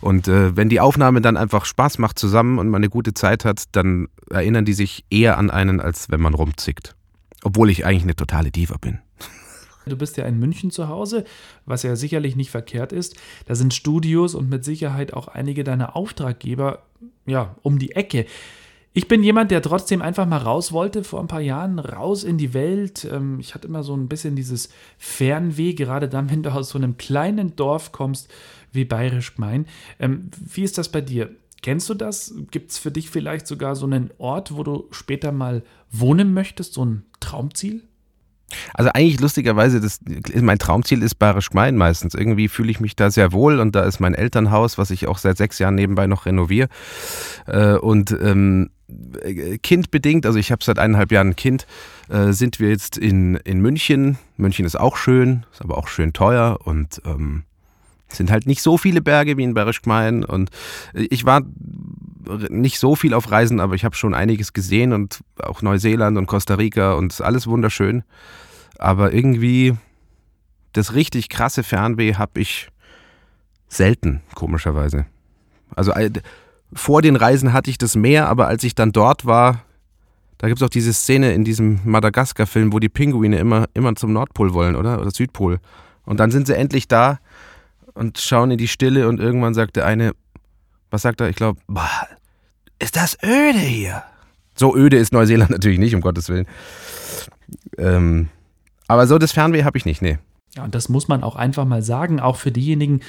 Und 0.00 0.28
äh, 0.28 0.56
wenn 0.56 0.68
die 0.68 0.80
Aufnahme 0.80 1.20
dann 1.20 1.36
einfach 1.36 1.64
Spaß 1.64 1.98
macht 1.98 2.18
zusammen 2.18 2.58
und 2.58 2.68
man 2.68 2.80
eine 2.80 2.90
gute 2.90 3.14
Zeit 3.14 3.44
hat, 3.44 3.64
dann 3.72 4.08
erinnern 4.30 4.64
die 4.64 4.74
sich 4.74 5.04
eher 5.10 5.38
an 5.38 5.50
einen, 5.50 5.80
als 5.80 6.10
wenn 6.10 6.20
man 6.20 6.34
rumzickt. 6.34 6.94
Obwohl 7.42 7.70
ich 7.70 7.86
eigentlich 7.86 8.02
eine 8.02 8.16
totale 8.16 8.50
Diva 8.50 8.76
bin. 8.78 8.98
Du 9.90 9.96
bist 9.96 10.16
ja 10.16 10.24
in 10.24 10.38
München 10.38 10.70
zu 10.70 10.88
Hause, 10.88 11.24
was 11.66 11.82
ja 11.82 11.96
sicherlich 11.96 12.36
nicht 12.36 12.50
verkehrt 12.50 12.92
ist. 12.92 13.16
Da 13.46 13.54
sind 13.54 13.74
Studios 13.74 14.34
und 14.34 14.48
mit 14.48 14.64
Sicherheit 14.64 15.12
auch 15.12 15.28
einige 15.28 15.64
deiner 15.64 15.96
Auftraggeber 15.96 16.82
ja 17.26 17.56
um 17.62 17.78
die 17.78 17.92
Ecke. 17.92 18.26
Ich 18.92 19.06
bin 19.06 19.22
jemand, 19.22 19.52
der 19.52 19.62
trotzdem 19.62 20.02
einfach 20.02 20.26
mal 20.26 20.38
raus 20.38 20.72
wollte 20.72 21.04
vor 21.04 21.20
ein 21.20 21.28
paar 21.28 21.40
Jahren, 21.40 21.78
raus 21.78 22.24
in 22.24 22.38
die 22.38 22.54
Welt. 22.54 23.06
Ähm, 23.10 23.38
ich 23.38 23.54
hatte 23.54 23.68
immer 23.68 23.84
so 23.84 23.96
ein 23.96 24.08
bisschen 24.08 24.34
dieses 24.34 24.68
Fernweh, 24.98 25.74
gerade 25.74 26.08
dann, 26.08 26.30
wenn 26.30 26.42
du 26.42 26.52
aus 26.52 26.70
so 26.70 26.78
einem 26.78 26.96
kleinen 26.96 27.54
Dorf 27.54 27.92
kommst 27.92 28.28
wie 28.72 28.84
Bayerisch 28.84 29.36
Gmein. 29.36 29.66
Ähm, 30.00 30.30
wie 30.44 30.64
ist 30.64 30.76
das 30.76 30.88
bei 30.88 31.00
dir? 31.00 31.30
Kennst 31.62 31.88
du 31.88 31.94
das? 31.94 32.34
Gibt 32.50 32.72
es 32.72 32.78
für 32.78 32.90
dich 32.90 33.10
vielleicht 33.10 33.46
sogar 33.46 33.76
so 33.76 33.86
einen 33.86 34.10
Ort, 34.18 34.56
wo 34.56 34.64
du 34.64 34.88
später 34.90 35.30
mal 35.30 35.62
wohnen 35.90 36.32
möchtest, 36.32 36.74
so 36.74 36.84
ein 36.84 37.04
Traumziel? 37.20 37.82
Also 38.80 38.92
eigentlich 38.94 39.20
lustigerweise, 39.20 39.78
das, 39.78 40.00
mein 40.40 40.58
Traumziel 40.58 41.02
ist 41.02 41.16
Bayerisch 41.16 41.50
Gmein 41.50 41.76
meistens. 41.76 42.14
Irgendwie 42.14 42.48
fühle 42.48 42.70
ich 42.70 42.80
mich 42.80 42.96
da 42.96 43.10
sehr 43.10 43.30
wohl 43.30 43.60
und 43.60 43.74
da 43.74 43.82
ist 43.82 44.00
mein 44.00 44.14
Elternhaus, 44.14 44.78
was 44.78 44.90
ich 44.90 45.06
auch 45.06 45.18
seit 45.18 45.36
sechs 45.36 45.58
Jahren 45.58 45.74
nebenbei 45.74 46.06
noch 46.06 46.24
renoviere. 46.24 46.70
Äh, 47.46 47.74
und 47.74 48.10
ähm, 48.12 48.70
kindbedingt, 49.62 50.24
also 50.24 50.38
ich 50.38 50.50
habe 50.50 50.64
seit 50.64 50.78
eineinhalb 50.78 51.12
Jahren 51.12 51.28
ein 51.28 51.36
Kind, 51.36 51.66
äh, 52.08 52.32
sind 52.32 52.58
wir 52.58 52.70
jetzt 52.70 52.96
in, 52.96 53.34
in 53.44 53.60
München. 53.60 54.16
München 54.38 54.64
ist 54.64 54.80
auch 54.80 54.96
schön, 54.96 55.44
ist 55.52 55.60
aber 55.60 55.76
auch 55.76 55.86
schön 55.86 56.14
teuer 56.14 56.60
und 56.64 57.02
ähm, 57.04 57.42
sind 58.08 58.30
halt 58.30 58.46
nicht 58.46 58.62
so 58.62 58.78
viele 58.78 59.02
Berge 59.02 59.36
wie 59.36 59.44
in 59.44 59.52
Bayerisch 59.52 59.82
Gmein. 59.82 60.24
Und 60.24 60.48
ich 60.94 61.26
war 61.26 61.42
nicht 62.48 62.78
so 62.78 62.96
viel 62.96 63.12
auf 63.12 63.30
Reisen, 63.30 63.60
aber 63.60 63.74
ich 63.74 63.84
habe 63.84 63.94
schon 63.94 64.14
einiges 64.14 64.54
gesehen 64.54 64.94
und 64.94 65.20
auch 65.38 65.60
Neuseeland 65.60 66.16
und 66.16 66.24
Costa 66.24 66.54
Rica 66.54 66.94
und 66.94 67.20
alles 67.20 67.46
wunderschön. 67.46 68.04
Aber 68.80 69.12
irgendwie 69.12 69.76
das 70.72 70.94
richtig 70.94 71.28
krasse 71.28 71.62
Fernweh 71.62 72.14
habe 72.14 72.40
ich 72.40 72.68
selten, 73.68 74.22
komischerweise. 74.34 75.04
Also 75.76 75.92
vor 76.72 77.02
den 77.02 77.16
Reisen 77.16 77.52
hatte 77.52 77.68
ich 77.68 77.76
das 77.76 77.94
mehr, 77.94 78.28
aber 78.28 78.48
als 78.48 78.64
ich 78.64 78.74
dann 78.74 78.92
dort 78.92 79.26
war, 79.26 79.64
da 80.38 80.48
gibt 80.48 80.62
es 80.62 80.66
auch 80.66 80.70
diese 80.70 80.94
Szene 80.94 81.34
in 81.34 81.44
diesem 81.44 81.80
Madagaskar-Film, 81.84 82.72
wo 82.72 82.78
die 82.78 82.88
Pinguine 82.88 83.38
immer, 83.38 83.66
immer 83.74 83.94
zum 83.96 84.14
Nordpol 84.14 84.54
wollen, 84.54 84.76
oder? 84.76 84.98
Oder 84.98 85.10
Südpol. 85.10 85.60
Und 86.06 86.18
dann 86.18 86.30
sind 86.30 86.46
sie 86.46 86.56
endlich 86.56 86.88
da 86.88 87.18
und 87.92 88.16
schauen 88.16 88.50
in 88.50 88.56
die 88.56 88.68
Stille 88.68 89.08
und 89.08 89.20
irgendwann 89.20 89.52
sagt 89.52 89.76
der 89.76 89.84
eine, 89.84 90.12
was 90.90 91.02
sagt 91.02 91.20
er? 91.20 91.28
Ich 91.28 91.36
glaube, 91.36 91.60
ist 92.78 92.96
das 92.96 93.18
öde 93.22 93.58
hier? 93.58 94.04
So 94.54 94.74
öde 94.74 94.96
ist 94.96 95.12
Neuseeland 95.12 95.50
natürlich 95.50 95.78
nicht, 95.78 95.94
um 95.94 96.00
Gottes 96.00 96.30
Willen. 96.30 96.46
Ähm, 97.76 98.30
aber 98.90 99.06
so 99.06 99.18
das 99.18 99.30
Fernweh 99.30 99.62
habe 99.62 99.78
ich 99.78 99.86
nicht, 99.86 100.02
nee. 100.02 100.18
Ja, 100.56 100.64
und 100.64 100.74
das 100.74 100.88
muss 100.88 101.06
man 101.06 101.22
auch 101.22 101.36
einfach 101.36 101.64
mal 101.64 101.80
sagen, 101.80 102.18
auch 102.18 102.34
für 102.34 102.50
diejenigen 102.50 103.00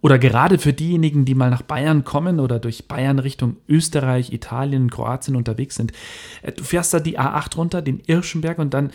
oder 0.00 0.18
gerade 0.18 0.56
für 0.56 0.72
diejenigen, 0.72 1.26
die 1.26 1.34
mal 1.34 1.50
nach 1.50 1.60
Bayern 1.60 2.04
kommen 2.04 2.40
oder 2.40 2.58
durch 2.58 2.88
Bayern 2.88 3.18
Richtung 3.18 3.56
Österreich, 3.68 4.32
Italien, 4.32 4.88
Kroatien 4.88 5.36
unterwegs 5.36 5.74
sind. 5.74 5.92
Äh, 6.40 6.52
du 6.52 6.64
fährst 6.64 6.94
da 6.94 7.00
die 7.00 7.18
A8 7.18 7.54
runter, 7.56 7.82
den 7.82 8.00
Irschenberg 8.06 8.58
und 8.58 8.72
dann, 8.72 8.92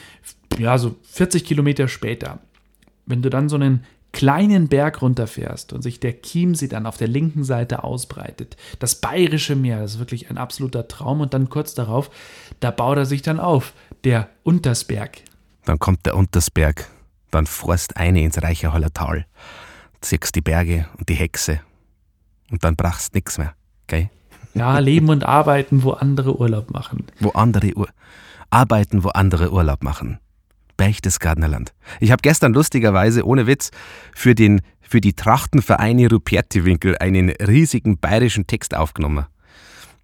ja, 0.58 0.80
so 0.80 0.96
40 1.12 1.46
Kilometer 1.46 1.88
später, 1.88 2.40
wenn 3.06 3.22
du 3.22 3.30
dann 3.30 3.48
so 3.48 3.56
einen 3.56 3.84
kleinen 4.12 4.68
Berg 4.68 5.04
runterfährst 5.04 5.74
und 5.74 5.84
sich 5.84 6.00
der 6.00 6.24
Chiemsee 6.24 6.68
dann 6.68 6.88
auf 6.88 6.98
der 6.98 7.08
linken 7.08 7.44
Seite 7.44 7.84
ausbreitet, 7.84 8.58
das 8.80 8.96
bayerische 8.96 9.56
Meer, 9.56 9.82
das 9.82 9.94
ist 9.94 10.00
wirklich 10.00 10.32
ein 10.32 10.40
absoluter 10.40 10.88
Traum 10.88 11.22
und 11.22 11.36
dann 11.36 11.50
kurz 11.50 11.76
darauf, 11.76 12.10
da 12.60 12.72
baut 12.72 12.98
er 12.98 13.06
sich 13.06 13.22
dann 13.22 13.40
auf, 13.40 13.74
der 14.04 14.30
Untersberg. 14.44 15.20
Dann 15.66 15.80
kommt 15.80 16.06
der 16.06 16.16
Untersberg, 16.16 16.88
dann 17.30 17.46
fährst 17.46 17.98
eine 17.98 18.22
ins 18.22 18.42
reiche 18.42 18.74
Hallertal, 18.74 19.26
ziehst 20.02 20.36
die 20.36 20.42
Berge 20.42 20.88
und 20.98 21.10
die 21.10 21.16
Hexe 21.16 21.60
und 22.50 22.64
dann 22.64 22.76
brachst 22.76 23.14
nix 23.14 23.38
mehr, 23.38 23.54
gell? 23.88 24.10
Ja, 24.54 24.80
leben 24.80 25.10
und 25.10 25.24
arbeiten, 25.24 25.84
wo 25.84 25.92
andere 25.92 26.38
Urlaub 26.38 26.72
machen. 26.72 27.08
Wo 27.20 27.30
andere 27.30 27.74
Ur 27.76 27.88
arbeiten, 28.52 29.04
wo 29.04 29.10
andere 29.10 29.52
Urlaub 29.52 29.84
machen. 29.84 30.20
Berchtesgadener 30.78 31.48
Land. 31.48 31.74
Ich 32.00 32.12
habe 32.12 32.22
gestern 32.22 32.54
lustigerweise, 32.54 33.26
ohne 33.26 33.48
Witz, 33.48 33.72
für, 34.14 34.36
den, 34.36 34.62
für 34.82 35.02
die 35.02 35.14
Trachtenvereine 35.14 36.10
Rupertiwinkel 36.10 36.98
einen 36.98 37.30
riesigen 37.30 37.98
bayerischen 37.98 38.48
Text 38.48 38.76
aufgenommen. 38.76 39.26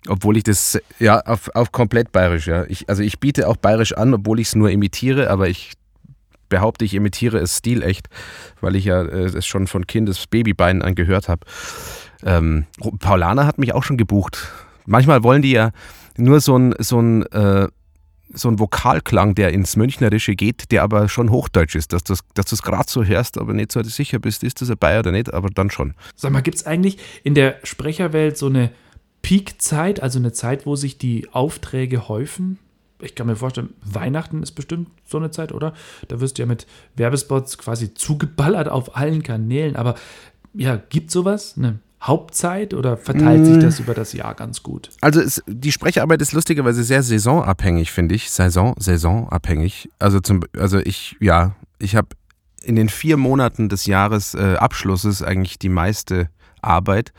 Obwohl 0.08 0.38
ich 0.38 0.44
das, 0.44 0.80
ja, 1.00 1.20
auf, 1.22 1.50
auf 1.56 1.72
komplett 1.72 2.12
bayerisch, 2.12 2.48
ja. 2.48 2.66
Ich, 2.68 2.90
also 2.90 3.04
ich 3.04 3.20
biete 3.20 3.48
auch 3.48 3.58
bayerisch 3.58 3.94
an, 3.94 4.14
obwohl 4.14 4.40
ich 4.40 4.48
es 4.48 4.56
nur 4.56 4.70
imitiere, 4.70 5.30
aber 5.30 5.50
ich 5.50 5.74
behaupte, 6.50 6.86
ich 6.86 6.94
imitiere 6.94 7.40
es 7.40 7.58
stilecht, 7.58 8.08
weil 8.62 8.76
ich 8.76 8.86
ja 8.86 9.02
äh, 9.02 9.26
es 9.26 9.46
schon 9.46 9.68
von 9.68 9.86
Kindes 9.86 10.28
Babybeinen 10.28 10.82
an 10.82 10.96
gehört 10.96 11.28
habe. 11.28 11.46
Ähm, 12.24 12.66
Paulana 13.00 13.46
hat 13.46 13.58
mich 13.58 13.74
auch 13.74 13.84
schon 13.84 13.98
gebucht. 13.98 14.50
Manchmal 14.86 15.24
wollen 15.24 15.42
die 15.42 15.52
ja 15.52 15.72
nur 16.18 16.40
so 16.40 16.58
ein, 16.58 16.74
so 16.80 17.00
ein 17.00 17.24
äh, 17.28 17.68
so 18.34 18.50
ein 18.50 18.60
Vokalklang, 18.60 19.36
der 19.36 19.54
ins 19.54 19.76
Münchnerische 19.76 20.36
geht, 20.36 20.72
der 20.72 20.84
aber 20.84 21.08
schon 21.08 21.32
Hochdeutsch 21.32 21.76
ist, 21.76 21.94
dass, 21.94 22.04
das, 22.04 22.20
dass 22.34 22.48
du 22.48 22.56
es 22.56 22.62
gerade 22.62 22.86
so 22.88 23.04
hörst, 23.04 23.38
aber 23.38 23.54
nicht 23.54 23.72
so 23.72 23.82
sicher 23.84 24.20
bist, 24.20 24.44
ist 24.44 24.62
das 24.62 24.70
ein 24.70 24.78
Bayer 24.78 25.00
oder 25.00 25.12
nicht, 25.12 25.34
aber 25.34 25.50
dann 25.50 25.70
schon. 25.70 25.94
Sag 26.16 26.32
mal, 26.32 26.42
gibt 26.42 26.58
es 26.58 26.66
eigentlich 26.66 26.98
in 27.24 27.36
der 27.36 27.56
Sprecherwelt 27.64 28.38
so 28.38 28.48
eine 28.48 28.72
Peakzeit, 29.22 30.02
also 30.02 30.20
eine 30.20 30.32
Zeit, 30.32 30.66
wo 30.66 30.76
sich 30.76 30.98
die 30.98 31.28
Aufträge 31.32 32.08
häufen? 32.08 32.60
ich 33.02 33.16
kann 33.16 33.28
mir 33.28 33.36
vorstellen, 33.36 33.74
Weihnachten 33.84 34.42
ist 34.42 34.54
bestimmt 34.54 34.90
so 35.06 35.18
eine 35.18 35.32
Zeit, 35.32 35.52
oder? 35.52 35.74
Da 36.08 36.20
wirst 36.20 36.38
du 36.38 36.42
ja 36.42 36.48
mit 36.48 36.66
Werbespots 36.96 37.58
quasi 37.58 37.94
zugeballert 37.94 38.70
auf 38.70 38.96
allen 38.96 39.24
Kanälen. 39.24 39.76
Aber 39.76 39.96
ja, 40.54 40.78
gibt 40.90 41.12
sowas? 41.12 41.56
Eine 41.58 41.80
Hauptzeit 42.02 42.74
oder 42.74 42.98
verteilt 42.98 43.46
sich 43.46 43.60
das 43.60 43.80
über 43.80 43.94
das 43.94 44.14
Jahr 44.14 44.34
ganz 44.36 44.64
gut? 44.64 44.90
Also 45.02 45.22
es, 45.22 45.44
die 45.48 45.72
Sprecharbeit 45.72 46.22
ist 46.22 46.34
lustigerweise 46.34 46.84
sehr 46.84 47.04
saisonabhängig, 47.04 47.92
finde 47.92 48.16
ich. 48.16 48.32
Saison, 48.32 48.74
saisonabhängig. 48.78 49.90
Also 50.00 50.20
zum, 50.20 50.44
also 50.58 50.80
ich, 50.80 51.16
ja, 51.20 51.56
ich 51.80 51.96
habe 51.96 52.10
in 52.64 52.76
den 52.76 52.90
vier 52.90 53.18
Monaten 53.18 53.70
des 53.70 53.86
Jahresabschlusses 53.86 55.22
äh, 55.22 55.26
eigentlich 55.26 55.60
die 55.60 55.70
meiste 55.70 56.30
Arbeit. 56.68 57.14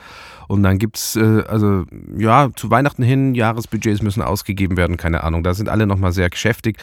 Und 0.49 0.63
dann 0.63 0.79
gibt 0.79 0.97
es, 0.97 1.17
äh, 1.17 1.43
also 1.47 1.85
ja, 2.17 2.49
zu 2.57 2.71
Weihnachten 2.71 3.03
hin, 3.03 3.35
Jahresbudgets 3.35 4.03
müssen 4.03 4.23
ausgegeben 4.23 4.77
werden, 4.77 4.97
keine 4.97 5.25
Ahnung. 5.25 5.43
Da 5.43 5.55
sind 5.55 5.69
alle 5.69 5.87
nochmal 5.87 6.13
sehr 6.13 6.31
geschäftig. 6.31 6.79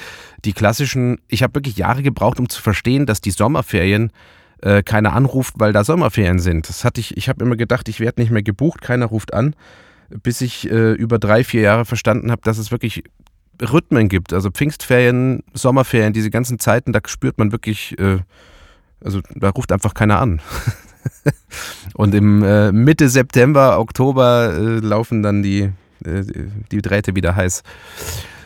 Die 0.45 0.53
klassischen, 0.53 1.19
ich 1.27 1.41
habe 1.41 1.55
wirklich 1.55 1.77
Jahre 1.77 2.03
gebraucht, 2.03 2.39
um 2.39 2.48
zu 2.48 2.62
verstehen, 2.62 3.05
dass 3.05 3.22
die 3.22 3.31
Sommerferien 3.31 4.12
äh, 4.62 4.84
keiner 4.84 5.13
anruft, 5.13 5.55
weil 5.57 5.74
da 5.74 5.84
Sommerferien 5.84 6.39
sind. 6.39 6.69
Das 6.69 6.84
hatte 6.84 7.01
ich, 7.01 7.17
ich 7.17 7.27
habe 7.27 7.43
immer 7.43 7.55
gedacht, 7.55 7.89
ich 7.89 8.00
werde 8.00 8.22
nicht 8.22 8.31
mehr 8.31 8.43
gebucht, 8.43 8.81
keiner 8.81 9.07
ruft 9.07 9.34
an, 9.34 9.55
bis 10.10 10.41
ich 10.41 10.69
äh, 10.69 10.93
über 10.93 11.19
drei, 11.19 11.43
vier 11.43 11.62
Jahre 11.62 11.86
verstanden 11.86 12.31
habe, 12.31 12.41
dass 12.43 12.57
es 12.57 12.72
wirklich 12.72 13.03
Rhythmen 13.62 14.10
gibt. 14.10 14.34
Also 14.34 14.51
Pfingstferien, 14.51 15.43
Sommerferien, 15.53 16.13
diese 16.13 16.29
ganzen 16.29 16.60
Zeiten, 16.60 16.93
da 16.93 17.00
spürt 17.05 17.38
man 17.38 17.51
wirklich, 17.51 17.98
äh, 18.00 18.19
also 19.03 19.22
da 19.34 19.50
ruft 19.50 19.72
einfach 19.72 19.93
keiner 19.93 20.19
an. 20.19 20.41
Und 21.93 22.13
im 22.13 22.43
äh, 22.43 22.71
Mitte 22.71 23.09
September, 23.09 23.79
Oktober 23.79 24.53
äh, 24.53 24.79
laufen 24.79 25.24
dann 25.24 25.43
die, 25.43 25.71
äh, 26.03 26.24
die 26.71 26.81
Drähte 26.81 27.15
wieder 27.15 27.35
heiß. 27.35 27.63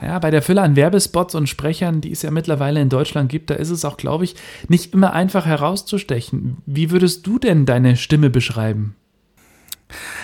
Ja, 0.01 0.17
bei 0.19 0.31
der 0.31 0.41
Fülle 0.41 0.61
an 0.61 0.75
Werbespots 0.75 1.35
und 1.35 1.49
Sprechern, 1.49 1.99
die 1.99 2.11
es 2.11 2.21
ja 2.21 2.31
mittlerweile 2.31 2.79
in 2.79 2.89
Deutschland 2.89 3.29
gibt, 3.29 3.49
da 3.49 3.55
ist 3.55 3.69
es 3.69 3.83
auch, 3.83 3.97
glaube 3.97 4.23
ich, 4.23 4.35
nicht 4.69 4.93
immer 4.93 5.13
einfach 5.13 5.45
herauszustechen. 5.45 6.57
Wie 6.65 6.89
würdest 6.89 7.27
du 7.27 7.37
denn 7.37 7.65
deine 7.65 7.97
Stimme 7.97 8.29
beschreiben? 8.29 8.95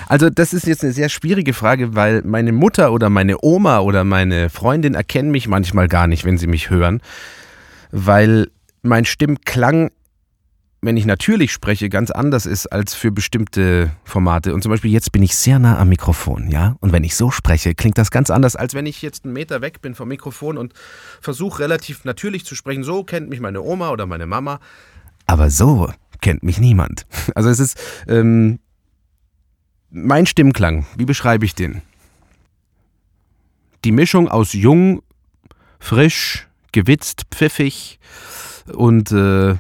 Also 0.07 0.29
das 0.29 0.53
ist 0.53 0.67
jetzt 0.67 0.83
eine 0.83 0.93
sehr 0.93 1.09
schwierige 1.09 1.53
Frage, 1.53 1.95
weil 1.95 2.21
meine 2.23 2.51
Mutter 2.51 2.93
oder 2.93 3.09
meine 3.09 3.37
Oma 3.43 3.79
oder 3.79 4.03
meine 4.03 4.49
Freundin 4.49 4.93
erkennen 4.93 5.31
mich 5.31 5.47
manchmal 5.47 5.87
gar 5.87 6.07
nicht, 6.07 6.23
wenn 6.23 6.37
sie 6.37 6.47
mich 6.47 6.69
hören, 6.69 7.01
weil 7.91 8.49
mein 8.83 9.05
Stimmklang 9.05 9.89
wenn 10.85 10.97
ich 10.97 11.05
natürlich 11.05 11.51
spreche, 11.51 11.89
ganz 11.89 12.11
anders 12.11 12.45
ist 12.45 12.67
als 12.67 12.93
für 12.93 13.11
bestimmte 13.11 13.91
Formate. 14.03 14.53
Und 14.53 14.61
zum 14.61 14.71
Beispiel 14.71 14.91
jetzt 14.91 15.11
bin 15.11 15.23
ich 15.23 15.35
sehr 15.35 15.59
nah 15.59 15.77
am 15.77 15.89
Mikrofon, 15.89 16.49
ja. 16.49 16.75
Und 16.79 16.91
wenn 16.91 17.03
ich 17.03 17.15
so 17.15 17.31
spreche, 17.31 17.73
klingt 17.73 17.97
das 17.97 18.11
ganz 18.11 18.29
anders, 18.29 18.55
als 18.55 18.73
wenn 18.73 18.85
ich 18.85 19.01
jetzt 19.01 19.25
einen 19.25 19.33
Meter 19.33 19.61
weg 19.61 19.81
bin 19.81 19.95
vom 19.95 20.07
Mikrofon 20.07 20.57
und 20.57 20.73
versuche 21.21 21.59
relativ 21.59 22.05
natürlich 22.05 22.45
zu 22.45 22.55
sprechen. 22.55 22.83
So 22.83 23.03
kennt 23.03 23.29
mich 23.29 23.39
meine 23.39 23.61
Oma 23.61 23.89
oder 23.89 24.05
meine 24.05 24.27
Mama. 24.27 24.59
Aber 25.25 25.49
so 25.49 25.91
kennt 26.21 26.43
mich 26.43 26.59
niemand. 26.59 27.05
Also 27.35 27.49
es 27.49 27.59
ist 27.59 27.79
ähm, 28.07 28.59
mein 29.89 30.25
Stimmklang. 30.25 30.85
Wie 30.95 31.05
beschreibe 31.05 31.45
ich 31.45 31.55
den? 31.55 31.81
Die 33.83 33.91
Mischung 33.91 34.27
aus 34.27 34.53
jung, 34.53 35.01
frisch, 35.79 36.47
gewitzt, 36.71 37.23
pfiffig 37.31 37.99
und 38.73 39.11
äh, 39.11 39.55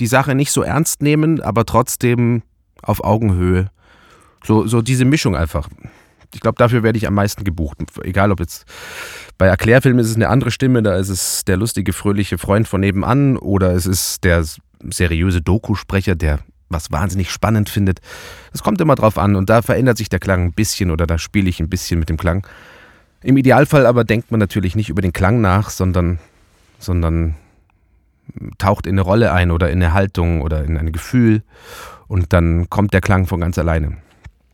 die 0.00 0.06
Sache 0.06 0.34
nicht 0.34 0.50
so 0.50 0.62
ernst 0.62 1.02
nehmen, 1.02 1.40
aber 1.40 1.64
trotzdem 1.64 2.42
auf 2.82 3.04
Augenhöhe. 3.04 3.70
So, 4.42 4.66
so 4.66 4.82
diese 4.82 5.04
Mischung 5.04 5.36
einfach. 5.36 5.68
Ich 6.34 6.40
glaube, 6.40 6.56
dafür 6.58 6.82
werde 6.82 6.96
ich 6.96 7.06
am 7.06 7.14
meisten 7.14 7.44
gebucht. 7.44 7.78
Egal 8.02 8.32
ob 8.32 8.40
jetzt 8.40 8.64
bei 9.36 9.46
Erklärfilmen 9.46 10.00
ist 10.00 10.10
es 10.10 10.16
eine 10.16 10.28
andere 10.28 10.50
Stimme, 10.50 10.82
da 10.82 10.96
ist 10.96 11.08
es 11.08 11.44
der 11.44 11.56
lustige, 11.56 11.92
fröhliche 11.92 12.38
Freund 12.38 12.68
von 12.68 12.80
nebenan 12.80 13.36
oder 13.36 13.72
es 13.72 13.86
ist 13.86 14.24
der 14.24 14.44
seriöse 14.88 15.42
Dokusprecher, 15.42 16.14
der 16.14 16.40
was 16.68 16.92
wahnsinnig 16.92 17.30
spannend 17.30 17.68
findet. 17.68 18.00
Es 18.52 18.62
kommt 18.62 18.80
immer 18.80 18.94
drauf 18.94 19.18
an 19.18 19.34
und 19.34 19.50
da 19.50 19.60
verändert 19.60 19.98
sich 19.98 20.08
der 20.08 20.20
Klang 20.20 20.44
ein 20.44 20.52
bisschen 20.52 20.90
oder 20.90 21.06
da 21.06 21.18
spiele 21.18 21.48
ich 21.48 21.60
ein 21.60 21.68
bisschen 21.68 21.98
mit 21.98 22.08
dem 22.08 22.16
Klang. 22.16 22.46
Im 23.22 23.36
Idealfall 23.36 23.86
aber 23.86 24.04
denkt 24.04 24.30
man 24.30 24.40
natürlich 24.40 24.76
nicht 24.76 24.88
über 24.88 25.02
den 25.02 25.12
Klang 25.12 25.40
nach, 25.40 25.68
sondern, 25.68 26.20
sondern 26.78 27.34
taucht 28.58 28.86
in 28.86 28.94
eine 28.94 29.02
Rolle 29.02 29.32
ein 29.32 29.50
oder 29.50 29.70
in 29.70 29.82
eine 29.82 29.92
Haltung 29.92 30.42
oder 30.42 30.64
in 30.64 30.76
ein 30.76 30.92
Gefühl 30.92 31.42
und 32.08 32.32
dann 32.32 32.68
kommt 32.70 32.92
der 32.92 33.00
Klang 33.00 33.26
von 33.26 33.40
ganz 33.40 33.58
alleine. 33.58 33.98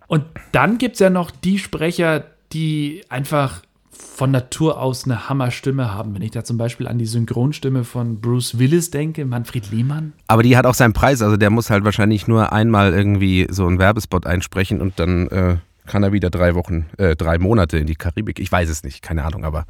Und 0.06 0.24
dann 0.52 0.78
gibt 0.78 0.94
es 0.94 1.00
ja 1.00 1.10
noch 1.10 1.30
die 1.30 1.58
Sprecher, 1.58 2.24
die 2.52 3.02
einfach 3.08 3.62
von 3.90 4.30
Natur 4.30 4.80
aus 4.80 5.04
eine 5.04 5.28
Hammerstimme 5.28 5.92
haben. 5.92 6.14
Wenn 6.14 6.22
ich 6.22 6.30
da 6.30 6.44
zum 6.44 6.58
Beispiel 6.58 6.86
an 6.86 6.98
die 6.98 7.06
Synchronstimme 7.06 7.84
von 7.84 8.20
Bruce 8.20 8.58
Willis 8.58 8.90
denke, 8.90 9.24
Manfred 9.24 9.70
Lehmann. 9.70 10.12
Aber 10.26 10.42
die 10.42 10.56
hat 10.56 10.66
auch 10.66 10.74
seinen 10.74 10.92
Preis. 10.92 11.22
Also 11.22 11.36
der 11.36 11.50
muss 11.50 11.70
halt 11.70 11.84
wahrscheinlich 11.84 12.26
nur 12.26 12.52
einmal 12.52 12.92
irgendwie 12.92 13.46
so 13.50 13.66
einen 13.66 13.78
Werbespot 13.78 14.26
einsprechen 14.26 14.80
und 14.80 14.98
dann 14.98 15.28
äh, 15.28 15.56
kann 15.86 16.02
er 16.02 16.12
wieder 16.12 16.30
drei 16.30 16.54
Wochen, 16.54 16.86
äh, 16.98 17.16
drei 17.16 17.38
Monate 17.38 17.78
in 17.78 17.86
die 17.86 17.94
Karibik. 17.94 18.38
Ich 18.38 18.50
weiß 18.50 18.68
es 18.68 18.84
nicht, 18.84 19.02
keine 19.02 19.24
Ahnung, 19.24 19.44
aber 19.44 19.66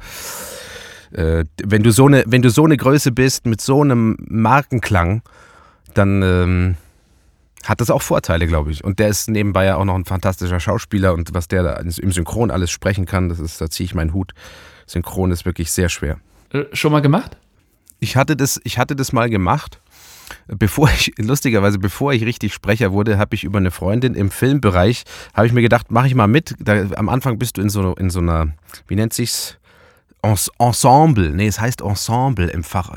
äh, 1.11 1.45
wenn, 1.63 1.83
du 1.83 1.91
so 1.91 2.05
eine, 2.05 2.23
wenn 2.27 2.41
du 2.41 2.49
so 2.49 2.65
eine 2.65 2.77
Größe 2.77 3.11
bist 3.11 3.45
mit 3.45 3.61
so 3.61 3.81
einem 3.81 4.17
Markenklang, 4.19 5.21
dann 5.93 6.21
ähm, 6.23 6.75
hat 7.63 7.81
das 7.81 7.89
auch 7.89 8.01
Vorteile, 8.01 8.47
glaube 8.47 8.71
ich. 8.71 8.83
Und 8.83 8.99
der 8.99 9.09
ist 9.09 9.29
nebenbei 9.29 9.65
ja 9.65 9.75
auch 9.75 9.85
noch 9.85 9.95
ein 9.95 10.05
fantastischer 10.05 10.59
Schauspieler 10.59 11.13
und 11.13 11.33
was 11.33 11.47
der 11.47 11.63
da 11.63 11.73
im 11.73 12.11
Synchron 12.11 12.51
alles 12.51 12.71
sprechen 12.71 13.05
kann, 13.05 13.29
das 13.29 13.39
ist, 13.39 13.59
da 13.59 13.69
ziehe 13.69 13.85
ich 13.85 13.95
meinen 13.95 14.13
Hut. 14.13 14.33
Synchron 14.85 15.31
ist 15.31 15.45
wirklich 15.45 15.71
sehr 15.71 15.89
schwer. 15.89 16.17
Äh, 16.51 16.63
schon 16.73 16.91
mal 16.91 17.01
gemacht? 17.01 17.37
Ich 17.99 18.15
hatte 18.15 18.35
das, 18.35 18.61
ich 18.63 18.77
hatte 18.77 18.95
das 18.95 19.11
mal 19.11 19.29
gemacht. 19.29 19.81
Bevor 20.47 20.89
ich, 20.89 21.13
lustigerweise, 21.17 21.79
bevor 21.79 22.13
ich 22.13 22.23
richtig 22.25 22.53
Sprecher 22.53 22.91
wurde, 22.91 23.17
habe 23.17 23.35
ich 23.35 23.43
über 23.43 23.59
eine 23.59 23.71
Freundin 23.71 24.13
im 24.13 24.29
Filmbereich, 24.29 25.03
habe 25.33 25.47
ich 25.47 25.53
mir 25.53 25.61
gedacht, 25.61 25.89
mache 25.89 26.07
ich 26.07 26.15
mal 26.15 26.27
mit. 26.27 26.55
Da, 26.59 26.85
am 26.95 27.09
Anfang 27.09 27.39
bist 27.39 27.57
du 27.57 27.61
in 27.61 27.69
so, 27.69 27.95
in 27.95 28.09
so 28.09 28.19
einer, 28.19 28.53
wie 28.87 28.95
nennt 28.95 29.13
sich's? 29.13 29.57
Ensemble, 30.21 31.29
nee, 31.31 31.47
es 31.47 31.59
heißt 31.59 31.81
Ensemble 31.81 32.47
im 32.47 32.63
Fach. 32.63 32.91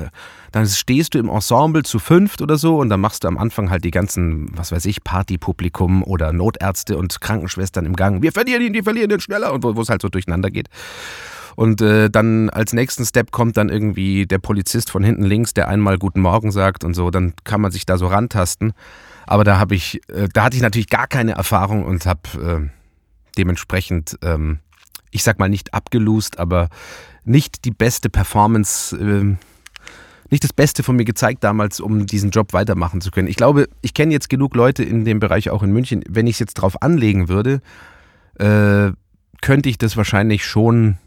Dann 0.52 0.66
stehst 0.66 1.14
du 1.14 1.18
im 1.18 1.28
Ensemble 1.28 1.82
zu 1.82 1.98
fünft 1.98 2.42
oder 2.42 2.56
so 2.58 2.78
und 2.78 2.88
dann 2.88 3.00
machst 3.00 3.24
du 3.24 3.28
am 3.28 3.38
Anfang 3.38 3.70
halt 3.70 3.84
die 3.84 3.90
ganzen, 3.90 4.48
was 4.56 4.72
weiß 4.72 4.84
ich, 4.86 5.04
Partypublikum 5.04 6.02
oder 6.02 6.32
Notärzte 6.32 6.96
und 6.96 7.20
Krankenschwestern 7.20 7.86
im 7.86 7.94
Gang. 7.94 8.22
Wir 8.22 8.32
verlieren 8.32 8.62
ihn, 8.62 8.72
die 8.72 8.82
verlieren 8.82 9.10
ihn 9.10 9.20
schneller 9.20 9.52
und 9.52 9.62
wo 9.62 9.80
es 9.80 9.88
halt 9.88 10.02
so 10.02 10.08
durcheinander 10.08 10.50
geht. 10.50 10.68
Und 11.56 11.82
äh, 11.82 12.08
dann 12.08 12.48
als 12.50 12.72
nächsten 12.72 13.04
Step 13.04 13.32
kommt 13.32 13.56
dann 13.56 13.68
irgendwie 13.68 14.26
der 14.26 14.38
Polizist 14.38 14.90
von 14.90 15.04
hinten 15.04 15.24
links, 15.24 15.52
der 15.52 15.68
einmal 15.68 15.98
Guten 15.98 16.20
Morgen 16.20 16.52
sagt 16.52 16.84
und 16.84 16.94
so. 16.94 17.10
Dann 17.10 17.34
kann 17.44 17.60
man 17.60 17.70
sich 17.70 17.84
da 17.86 17.98
so 17.98 18.06
rantasten. 18.06 18.72
Aber 19.26 19.44
da 19.44 19.58
habe 19.58 19.74
ich, 19.74 20.00
äh, 20.08 20.28
da 20.32 20.44
hatte 20.44 20.56
ich 20.56 20.62
natürlich 20.62 20.88
gar 20.88 21.06
keine 21.06 21.32
Erfahrung 21.32 21.84
und 21.84 22.06
habe 22.06 22.20
äh, 22.40 22.70
dementsprechend, 23.36 24.16
ähm, 24.22 24.60
ich 25.10 25.22
sag 25.22 25.38
mal 25.38 25.48
nicht 25.48 25.74
abgelust, 25.74 26.38
aber 26.38 26.68
nicht 27.24 27.64
die 27.64 27.70
beste 27.70 28.10
Performance, 28.10 28.96
äh, 28.96 29.36
nicht 30.30 30.44
das 30.44 30.52
Beste 30.52 30.82
von 30.82 30.96
mir 30.96 31.04
gezeigt 31.04 31.42
damals, 31.42 31.80
um 31.80 32.06
diesen 32.06 32.30
Job 32.30 32.52
weitermachen 32.52 33.00
zu 33.00 33.10
können. 33.10 33.28
Ich 33.28 33.36
glaube, 33.36 33.68
ich 33.82 33.94
kenne 33.94 34.12
jetzt 34.12 34.30
genug 34.30 34.54
Leute 34.54 34.84
in 34.84 35.04
dem 35.04 35.18
Bereich 35.18 35.50
auch 35.50 35.62
in 35.62 35.72
München. 35.72 36.04
Wenn 36.08 36.26
ich 36.26 36.34
es 36.34 36.38
jetzt 36.38 36.54
drauf 36.54 36.82
anlegen 36.82 37.28
würde, 37.28 37.60
äh, 38.38 38.92
könnte 39.40 39.68
ich 39.68 39.78
das 39.78 39.96
wahrscheinlich 39.96 40.44
schon 40.44 40.98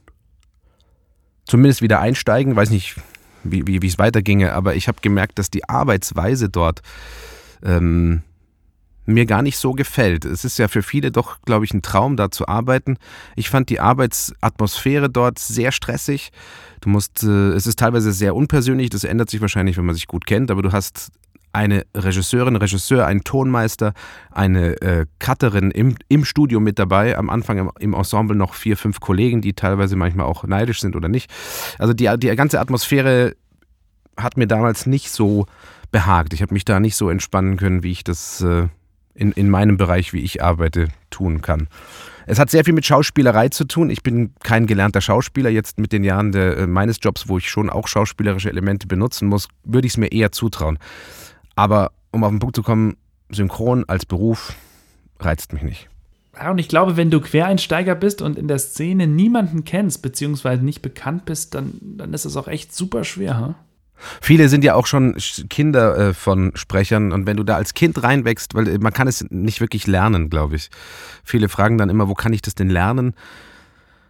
zumindest 1.46 1.82
wieder 1.82 2.02
einsteigen. 2.02 2.56
Weiß 2.56 2.70
nicht, 2.70 2.96
wie, 3.44 3.82
wie 3.82 3.88
es 3.88 4.00
weiterginge, 4.00 4.54
aber 4.54 4.76
ich 4.76 4.88
habe 4.88 5.00
gemerkt, 5.02 5.40
dass 5.40 5.50
die 5.50 5.68
Arbeitsweise 5.68 6.50
dort 6.50 6.82
ähm, 7.64 8.24
mir 9.06 9.26
gar 9.26 9.42
nicht 9.42 9.58
so 9.58 9.74
gefällt. 9.74 10.26
Es 10.26 10.46
ist 10.46 10.58
ja 10.58 10.68
für 10.68 10.82
viele 10.82 11.12
doch, 11.12 11.42
glaube 11.42 11.66
ich, 11.66 11.74
ein 11.74 11.82
Traum, 11.82 12.16
da 12.16 12.32
zu 12.32 12.48
arbeiten. 12.48 12.98
Ich 13.36 13.50
fand 13.50 13.70
die 13.70 13.80
Arbeitsatmosphäre 13.80 15.10
dort 15.10 15.40
sehr 15.40 15.72
stressig. 15.72 16.32
Du 16.82 16.90
musst, 16.90 17.24
äh, 17.24 17.50
es 17.50 17.68
ist 17.68 17.80
teilweise 17.80 18.12
sehr 18.12 18.36
unpersönlich, 18.36 18.90
das 18.90 19.04
ändert 19.04 19.30
sich 19.30 19.42
wahrscheinlich, 19.42 19.78
wenn 19.78 19.86
man 19.86 19.96
sich 19.96 20.08
gut 20.08 20.26
kennt, 20.26 20.52
aber 20.52 20.62
du 20.62 20.72
hast 20.72 21.12
eine 21.54 21.86
Regisseurin, 21.96 22.56
Regisseur, 22.56 23.06
einen 23.06 23.24
Tonmeister, 23.24 23.94
eine 24.32 24.82
äh, 24.82 25.06
Cutterin 25.20 25.70
im, 25.70 25.96
im 26.10 26.26
Studio 26.26 26.60
mit 26.60 26.80
dabei. 26.80 27.16
Am 27.16 27.30
Anfang 27.30 27.60
im, 27.60 27.72
im, 27.80 27.94
Ensemble 27.94 28.36
noch 28.36 28.56
vier, 28.56 28.76
fünf 28.76 29.00
Kollegen, 29.00 29.42
die 29.42 29.54
teilweise 29.54 29.96
manchmal 29.96 30.26
auch 30.26 30.44
neidisch 30.46 30.82
sind 30.82 30.96
oder 30.96 31.10
nicht. 31.10 31.32
Also 31.78 31.94
die, 31.94 32.12
die 32.18 32.36
ganze 32.36 32.60
Atmosphäre 32.60 33.36
hat 34.18 34.36
mir 34.36 34.48
damals 34.48 34.88
nicht 34.88 35.12
so 35.12 35.46
behagt. 35.92 36.34
Ich 36.34 36.42
habe 36.42 36.54
mich 36.54 36.66
da 36.66 36.80
nicht 36.80 36.96
so 36.96 37.10
entspannen 37.10 37.56
können, 37.58 37.84
wie 37.84 37.92
ich 37.92 38.04
das 38.04 38.42
äh, 38.42 38.68
in, 39.16 39.32
in 39.32 39.50
meinem 39.50 39.78
Bereich, 39.78 40.14
wie 40.14 40.22
ich 40.22 40.44
arbeite, 40.44 40.90
tun 41.10 41.42
kann. 41.42 41.68
Es 42.26 42.40
hat 42.40 42.50
sehr 42.50 42.64
viel 42.64 42.74
mit 42.74 42.86
Schauspielerei 42.86 43.50
zu 43.50 43.66
tun. 43.66 43.90
Ich 43.90 44.02
bin 44.02 44.34
kein 44.44 44.66
gelernter 44.66 45.02
Schauspieler. 45.02 45.50
Jetzt 45.50 45.80
mit 45.80 45.92
den 45.92 46.04
Jahren 46.04 46.32
der, 46.32 46.58
äh, 46.58 46.68
meines 46.68 46.98
Jobs, 47.02 47.28
wo 47.28 47.38
ich 47.38 47.50
schon 47.50 47.70
auch 47.70 47.88
schauspielerische 47.88 48.50
Elemente 48.50 48.88
benutzen 48.88 49.28
muss, 49.28 49.48
würde 49.64 49.88
ich 49.88 49.94
es 49.94 49.98
mir 49.98 50.12
eher 50.12 50.32
zutrauen. 50.32 50.80
Aber 51.56 51.92
um 52.12 52.24
auf 52.24 52.32
den 52.32 52.40
Punkt 52.40 52.56
zu 52.56 52.64
kommen, 52.64 52.96
synchron 53.30 53.84
als 53.88 54.06
Beruf 54.06 54.56
reizt 55.20 55.54
mich 55.54 55.64
nicht. 55.64 55.90
Ja, 56.36 56.52
und 56.52 56.58
ich 56.58 56.68
glaube, 56.68 56.98
wenn 56.98 57.12
du 57.12 57.22
Quereinsteiger 57.22 57.94
bist 57.94 58.22
und 58.22 58.38
in 58.40 58.48
der 58.48 58.58
Szene 58.58 59.06
niemanden 59.06 59.66
kennst, 59.66 60.02
beziehungsweise 60.02 60.64
nicht 60.64 60.82
bekannt 60.82 61.26
bist, 61.26 61.54
dann, 61.54 61.74
dann 61.82 62.14
ist 62.14 62.26
es 62.26 62.38
auch 62.38 62.48
echt 62.48 62.74
super 62.74 63.04
schwer. 63.04 63.40
Huh? 63.40 63.54
Viele 64.22 64.50
sind 64.50 64.64
ja 64.64 64.76
auch 64.76 64.86
schon 64.86 65.16
Kinder 65.50 65.98
äh, 65.98 66.14
von 66.14 66.52
Sprechern 66.56 67.12
und 67.12 67.26
wenn 67.26 67.38
du 67.38 67.44
da 67.44 67.56
als 67.56 67.74
Kind 67.74 68.04
reinwächst, 68.04 68.54
weil 68.54 68.68
äh, 68.68 68.78
man 68.78 68.94
kann 68.94 69.08
es 69.08 69.26
nicht 69.30 69.62
wirklich 69.62 69.88
lernen, 69.88 70.30
glaube 70.30 70.56
ich. 70.56 70.70
Viele 71.24 71.50
fragen 71.50 71.78
dann 71.78 71.90
immer, 71.90 72.08
wo 72.08 72.14
kann 72.14 72.34
ich 72.34 72.42
das 72.42 72.56
denn 72.56 72.70
lernen? 72.70 73.14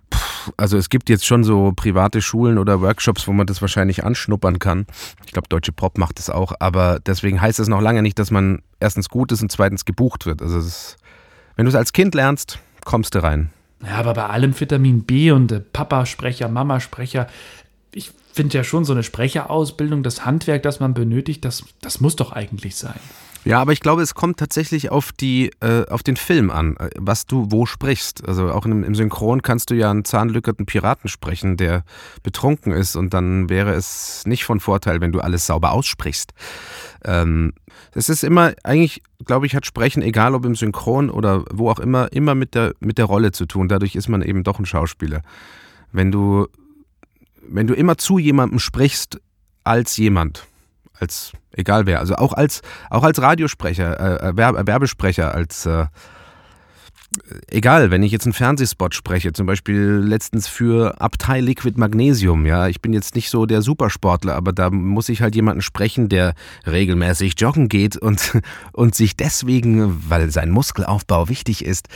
Puh, 0.09 0.51
also 0.57 0.77
es 0.77 0.89
gibt 0.89 1.09
jetzt 1.09 1.25
schon 1.25 1.43
so 1.43 1.73
private 1.75 2.21
Schulen 2.21 2.57
oder 2.57 2.81
Workshops, 2.81 3.27
wo 3.27 3.33
man 3.33 3.47
das 3.47 3.61
wahrscheinlich 3.61 4.03
anschnuppern 4.03 4.59
kann. 4.59 4.85
Ich 5.25 5.31
glaube, 5.31 5.47
Deutsche 5.47 5.71
Pop 5.71 5.97
macht 5.97 6.19
das 6.19 6.29
auch, 6.29 6.53
aber 6.59 6.99
deswegen 6.99 7.41
heißt 7.41 7.59
es 7.59 7.67
noch 7.67 7.81
lange 7.81 8.01
nicht, 8.01 8.19
dass 8.19 8.31
man 8.31 8.61
erstens 8.79 9.09
gut 9.09 9.31
ist 9.31 9.41
und 9.41 9.51
zweitens 9.51 9.85
gebucht 9.85 10.25
wird. 10.25 10.41
Also 10.41 10.59
ist, 10.59 10.97
wenn 11.55 11.65
du 11.65 11.69
es 11.69 11.75
als 11.75 11.93
Kind 11.93 12.15
lernst, 12.15 12.59
kommst 12.85 13.15
du 13.15 13.23
rein. 13.23 13.49
Ja, 13.85 13.95
aber 13.95 14.13
bei 14.13 14.25
allem 14.27 14.57
Vitamin 14.57 15.03
B 15.03 15.31
und 15.31 15.51
äh, 15.51 15.59
Papa-Sprecher, 15.59 16.47
Mama-Sprecher, 16.47 17.27
ich 17.93 18.11
finde 18.33 18.57
ja 18.57 18.63
schon 18.63 18.85
so 18.85 18.93
eine 18.93 19.03
Sprecherausbildung, 19.03 20.03
das 20.03 20.25
Handwerk, 20.25 20.63
das 20.63 20.79
man 20.79 20.93
benötigt, 20.93 21.45
das, 21.45 21.63
das 21.81 22.01
muss 22.01 22.15
doch 22.15 22.31
eigentlich 22.31 22.75
sein. 22.75 22.99
Ja, 23.45 23.59
aber 23.59 23.73
ich 23.73 23.81
glaube, 23.81 24.01
es 24.01 24.15
kommt 24.15 24.37
tatsächlich 24.37 24.89
auf 24.89 25.11
die, 25.11 25.51
äh, 25.59 25.85
auf 25.89 26.01
den 26.01 26.15
Film 26.15 26.49
an, 26.49 26.77
äh, 26.77 26.89
was 26.97 27.25
du 27.25 27.47
wo 27.49 27.65
sprichst. 27.65 28.25
Also 28.25 28.49
auch 28.51 28.65
im, 28.65 28.83
im 28.85 28.95
Synchron 28.95 29.41
kannst 29.41 29.69
du 29.69 29.75
ja 29.75 29.91
einen 29.91 30.05
zahnlückerten 30.05 30.65
Piraten 30.65 31.09
sprechen, 31.09 31.57
der 31.57 31.83
betrunken 32.23 32.71
ist 32.71 32.95
und 32.95 33.13
dann 33.13 33.49
wäre 33.49 33.73
es 33.73 34.25
nicht 34.25 34.45
von 34.45 34.61
Vorteil, 34.61 35.01
wenn 35.01 35.11
du 35.11 35.19
alles 35.19 35.45
sauber 35.45 35.73
aussprichst. 35.73 36.33
Ähm, 37.03 37.53
es 37.93 38.07
ist 38.07 38.23
immer, 38.23 38.53
eigentlich, 38.63 39.03
glaube 39.25 39.45
ich, 39.45 39.55
hat 39.55 39.65
Sprechen, 39.65 40.01
egal 40.01 40.35
ob 40.35 40.45
im 40.45 40.55
Synchron 40.55 41.09
oder 41.09 41.43
wo 41.51 41.69
auch 41.69 41.79
immer, 41.79 42.13
immer 42.13 42.35
mit 42.35 42.55
der, 42.55 42.73
mit 42.79 42.97
der 42.97 43.05
Rolle 43.05 43.33
zu 43.33 43.45
tun. 43.45 43.67
Dadurch 43.67 43.95
ist 43.95 44.07
man 44.07 44.21
eben 44.21 44.43
doch 44.43 44.57
ein 44.57 44.65
Schauspieler. 44.65 45.21
Wenn 45.91 46.11
du 46.11 46.47
wenn 47.47 47.67
du 47.67 47.73
immer 47.73 47.97
zu 47.97 48.17
jemandem 48.17 48.59
sprichst 48.59 49.19
als 49.63 49.97
jemand, 49.97 50.45
als 50.99 51.31
egal 51.51 51.85
wer, 51.85 51.99
also 51.99 52.15
auch 52.15 52.33
als 52.33 52.61
auch 52.89 53.03
als 53.03 53.21
Radiosprecher, 53.21 54.23
äh, 54.23 54.37
Werbesprecher, 54.37 55.33
als 55.33 55.65
äh, 55.65 55.85
egal, 57.47 57.91
wenn 57.91 58.03
ich 58.03 58.11
jetzt 58.11 58.25
einen 58.25 58.33
Fernsehspot 58.33 58.95
spreche, 58.95 59.33
zum 59.33 59.45
Beispiel 59.45 60.01
letztens 60.03 60.47
für 60.47 60.99
Abtei 61.01 61.39
Liquid 61.39 61.79
Magnesium, 61.79 62.45
ja, 62.45 62.67
ich 62.67 62.81
bin 62.81 62.93
jetzt 62.93 63.15
nicht 63.15 63.29
so 63.29 63.45
der 63.45 63.61
Supersportler, 63.61 64.35
aber 64.35 64.53
da 64.53 64.69
muss 64.69 65.09
ich 65.09 65.21
halt 65.21 65.35
jemanden 65.35 65.61
sprechen, 65.61 66.09
der 66.09 66.33
regelmäßig 66.65 67.35
joggen 67.37 67.69
geht 67.69 67.97
und, 67.97 68.39
und 68.73 68.95
sich 68.95 69.15
deswegen, 69.15 70.09
weil 70.09 70.31
sein 70.31 70.49
Muskelaufbau 70.49 71.29
wichtig 71.29 71.65
ist, 71.65 71.87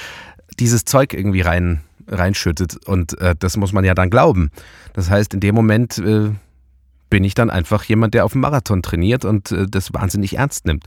dieses 0.59 0.85
Zeug 0.85 1.13
irgendwie 1.13 1.41
rein 1.41 1.81
reinschüttet. 2.07 2.77
Und 2.85 3.19
äh, 3.19 3.35
das 3.37 3.57
muss 3.57 3.73
man 3.73 3.85
ja 3.85 3.93
dann 3.93 4.09
glauben. 4.09 4.51
Das 4.93 5.09
heißt, 5.09 5.33
in 5.33 5.39
dem 5.39 5.55
Moment 5.55 5.97
äh, 5.97 6.31
bin 7.09 7.23
ich 7.23 7.33
dann 7.33 7.49
einfach 7.49 7.83
jemand, 7.83 8.13
der 8.13 8.25
auf 8.25 8.33
dem 8.33 8.41
Marathon 8.41 8.81
trainiert 8.81 9.25
und 9.25 9.51
äh, 9.51 9.65
das 9.67 9.93
wahnsinnig 9.93 10.37
ernst 10.37 10.65
nimmt. 10.65 10.85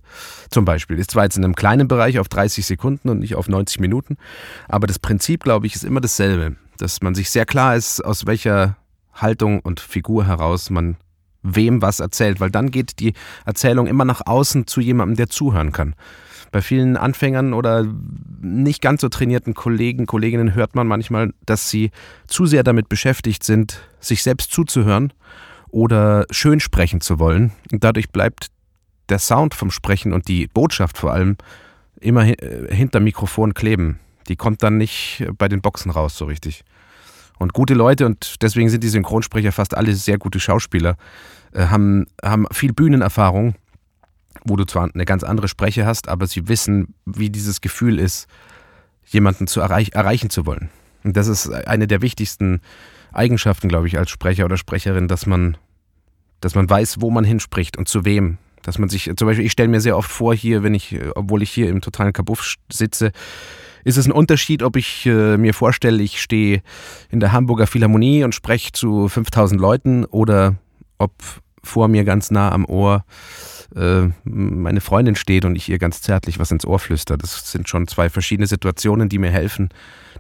Zum 0.51 0.65
Beispiel. 0.65 0.99
Ist 0.99 1.13
zwar 1.13 1.25
jetzt 1.25 1.37
in 1.37 1.45
einem 1.45 1.55
kleinen 1.55 1.89
Bereich 1.89 2.19
auf 2.19 2.29
30 2.29 2.67
Sekunden 2.67 3.09
und 3.09 3.21
nicht 3.21 3.35
auf 3.35 3.49
90 3.49 3.81
Minuten, 3.81 4.17
aber 4.69 4.87
das 4.87 4.99
Prinzip, 4.99 5.45
glaube 5.45 5.67
ich, 5.67 5.75
ist 5.75 5.85
immer 5.85 6.01
dasselbe. 6.01 6.57
Dass 6.79 7.03
man 7.03 7.15
sich 7.15 7.31
sehr 7.31 7.47
klar 7.47 7.77
ist, 7.77 8.05
aus 8.05 8.27
welcher 8.27 8.77
Haltung 9.13 9.61
und 9.61 9.81
Figur 9.81 10.27
heraus 10.27 10.71
man 10.71 10.97
wem 11.43 11.81
was 11.81 12.01
erzählt, 12.01 12.41
weil 12.41 12.51
dann 12.51 12.71
geht 12.71 13.01
die 13.01 13.15
Erzählung 13.47 13.87
immer 13.87 14.05
nach 14.05 14.23
außen 14.27 14.67
zu 14.67 14.81
jemandem, 14.81 15.17
der 15.17 15.29
zuhören 15.29 15.73
kann. 15.73 15.95
Bei 16.51 16.63
vielen 16.63 16.97
Anfängern 16.97 17.53
oder 17.53 17.87
nicht 18.41 18.83
ganz 18.83 19.03
so 19.03 19.09
trainierten 19.09 19.55
Kollegen, 19.55 20.07
Kolleginnen 20.07 20.55
hört 20.55 20.75
man 20.75 20.87
manchmal, 20.87 21.33
dass 21.47 21.71
sie 21.71 21.91
zu 22.27 22.47
sehr 22.47 22.65
damit 22.65 22.89
beschäftigt 22.89 23.45
sind, 23.45 23.81
sich 24.01 24.23
selbst 24.23 24.51
zuzuhören 24.51 25.13
oder 25.69 26.27
schön 26.31 26.59
sprechen 26.59 27.01
zu 27.01 27.19
wollen. 27.19 27.53
Und 27.71 27.85
dadurch 27.85 28.11
bleibt 28.11 28.49
der 29.09 29.19
Sound 29.19 29.55
vom 29.55 29.71
Sprechen 29.71 30.13
und 30.13 30.29
die 30.29 30.49
Botschaft 30.49 30.99
vor 30.99 31.13
allem 31.13 31.37
immer 32.01 32.27
äh, 32.27 32.75
hinter 32.75 33.01
Mikrofon 33.01 33.55
kleben. 33.55 34.01
Die 34.29 34.37
kommt 34.37 34.63
dann 34.63 34.77
nicht 34.77 35.25
bei 35.39 35.49
den 35.49 35.61
Boxen 35.61 35.91
raus 35.91 36.17
so 36.17 36.25
richtig. 36.25 36.65
Und 37.39 37.53
gute 37.53 37.75
Leute, 37.75 38.07
und 38.07 38.43
deswegen 38.43 38.69
sind 38.69 38.85
die 38.85 38.89
Synchronsprecher 38.89 39.53
fast 39.53 39.77
alle 39.77 39.95
sehr 39.95 40.19
gute 40.19 40.41
Schauspieler, 40.41 40.97
äh, 41.53 41.67
haben, 41.67 42.07
haben 42.23 42.47
viel 42.53 42.73
Bühnenerfahrung 42.73 43.55
wo 44.45 44.57
du 44.57 44.65
zwar 44.65 44.91
eine 44.93 45.05
ganz 45.05 45.23
andere 45.23 45.49
Spreche 45.49 45.87
hast, 45.87 46.09
aber 46.09 46.27
sie 46.27 46.49
wissen, 46.49 46.95
wie 47.05 47.31
dieses 47.31 47.61
Gefühl 47.61 47.99
ist, 47.99 48.27
jemanden 49.07 49.47
zu 49.47 49.61
erreich 49.61 49.91
erreichen 49.93 50.31
zu 50.31 50.47
wollen. 50.47 50.71
Und 51.05 51.17
das 51.17 51.29
ist 51.29 51.51
eine 51.51 51.87
der 51.87 52.03
wichtigsten 52.03 52.61
Eigenschaften, 53.13 53.69
glaube 53.69 53.89
ich, 53.89 53.99
als 53.99 54.11
Sprecher 54.11 54.45
oder 54.45 54.57
Sprecherin, 54.57 55.09
dass 55.09 55.27
man, 55.27 55.57
dass 56.41 56.55
man 56.55 56.69
weiß, 56.69 57.01
wo 57.01 57.11
man 57.11 57.25
hinspricht 57.25 57.77
und 57.77 57.89
zu 57.89 58.05
wem. 58.05 58.39
Dass 58.63 58.79
man 58.79 58.91
sich, 58.91 59.11
zum 59.17 59.27
Beispiel, 59.27 59.47
ich 59.47 59.53
stelle 59.53 59.71
mir 59.71 59.81
sehr 59.81 59.97
oft 59.97 60.11
vor, 60.11 60.35
hier, 60.35 60.63
wenn 60.63 60.75
ich, 60.75 60.99
obwohl 61.15 61.43
ich 61.43 61.51
hier 61.51 61.71
im 61.71 61.81
totalen 61.81 62.13
Kabuff 62.13 62.57
sitze, 62.71 63.11
ist 63.85 63.97
es 63.97 64.07
ein 64.07 64.13
Unterschied, 64.13 64.63
ob 64.63 64.77
ich 64.77 65.07
äh, 65.07 65.39
mir 65.39 65.55
vorstelle, 65.55 66.03
ich 66.03 66.21
stehe 66.21 66.63
in 67.09 67.21
der 67.21 67.33
Hamburger 67.33 67.67
Philharmonie 67.67 68.25
und 68.25 68.35
spreche 68.35 68.73
zu 68.73 69.09
5000 69.09 69.59
Leuten 69.59 70.05
oder 70.05 70.57
ob 70.99 71.13
vor 71.63 71.89
mir 71.89 72.05
ganz 72.05 72.31
nah 72.31 72.53
am 72.53 72.65
Ohr 72.65 73.05
äh, 73.75 74.09
meine 74.25 74.81
Freundin 74.81 75.15
steht 75.15 75.45
und 75.45 75.57
ich 75.57 75.69
ihr 75.69 75.79
ganz 75.79 76.03
zärtlich 76.03 76.39
was 76.39 76.51
ins 76.51 76.67
Ohr 76.67 76.79
flüster. 76.79 77.17
Das 77.17 77.51
sind 77.51 77.69
schon 77.69 77.87
zwei 77.87 78.11
verschiedene 78.11 78.47
Situationen, 78.47 79.09
die 79.09 79.19
mir 79.19 79.31
helfen, 79.31 79.69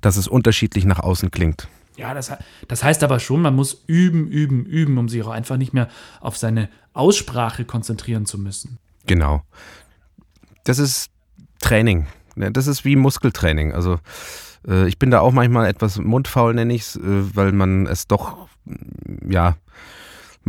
dass 0.01 0.17
es 0.17 0.29
unterschiedlich 0.29 0.85
nach 0.85 1.01
außen 1.01 1.31
klingt. 1.31 1.69
Ja, 1.97 2.15
das, 2.15 2.33
das 2.69 2.85
heißt 2.85 3.03
aber 3.03 3.21
schon, 3.21 3.43
man 3.43 3.55
muss 3.55 3.83
üben, 3.87 4.29
üben, 4.29 4.65
üben, 4.65 4.97
um 4.99 5.09
sich 5.09 5.23
auch 5.23 5.29
einfach 5.29 5.57
nicht 5.57 5.75
mehr 5.75 5.89
auf 6.21 6.37
seine 6.37 6.71
Aussprache 6.93 7.65
konzentrieren 7.65 8.25
zu 8.25 8.39
müssen. 8.39 8.79
Genau. 9.07 9.43
Das 10.65 10.79
ist 10.79 11.11
Training. 11.61 12.07
Das 12.37 12.67
ist 12.67 12.85
wie 12.85 12.97
Muskeltraining. 12.97 13.73
Also 13.73 13.99
äh, 14.67 14.89
ich 14.89 14.99
bin 14.99 15.11
da 15.11 15.21
auch 15.21 15.33
manchmal 15.33 15.67
etwas 15.67 15.99
mundfaul, 15.99 16.55
nenne 16.55 16.73
ich 16.73 16.83
es, 16.83 16.97
äh, 16.97 17.01
weil 17.03 17.53
man 17.53 17.87
es 17.87 18.07
doch, 18.07 18.49
ja, 19.29 19.57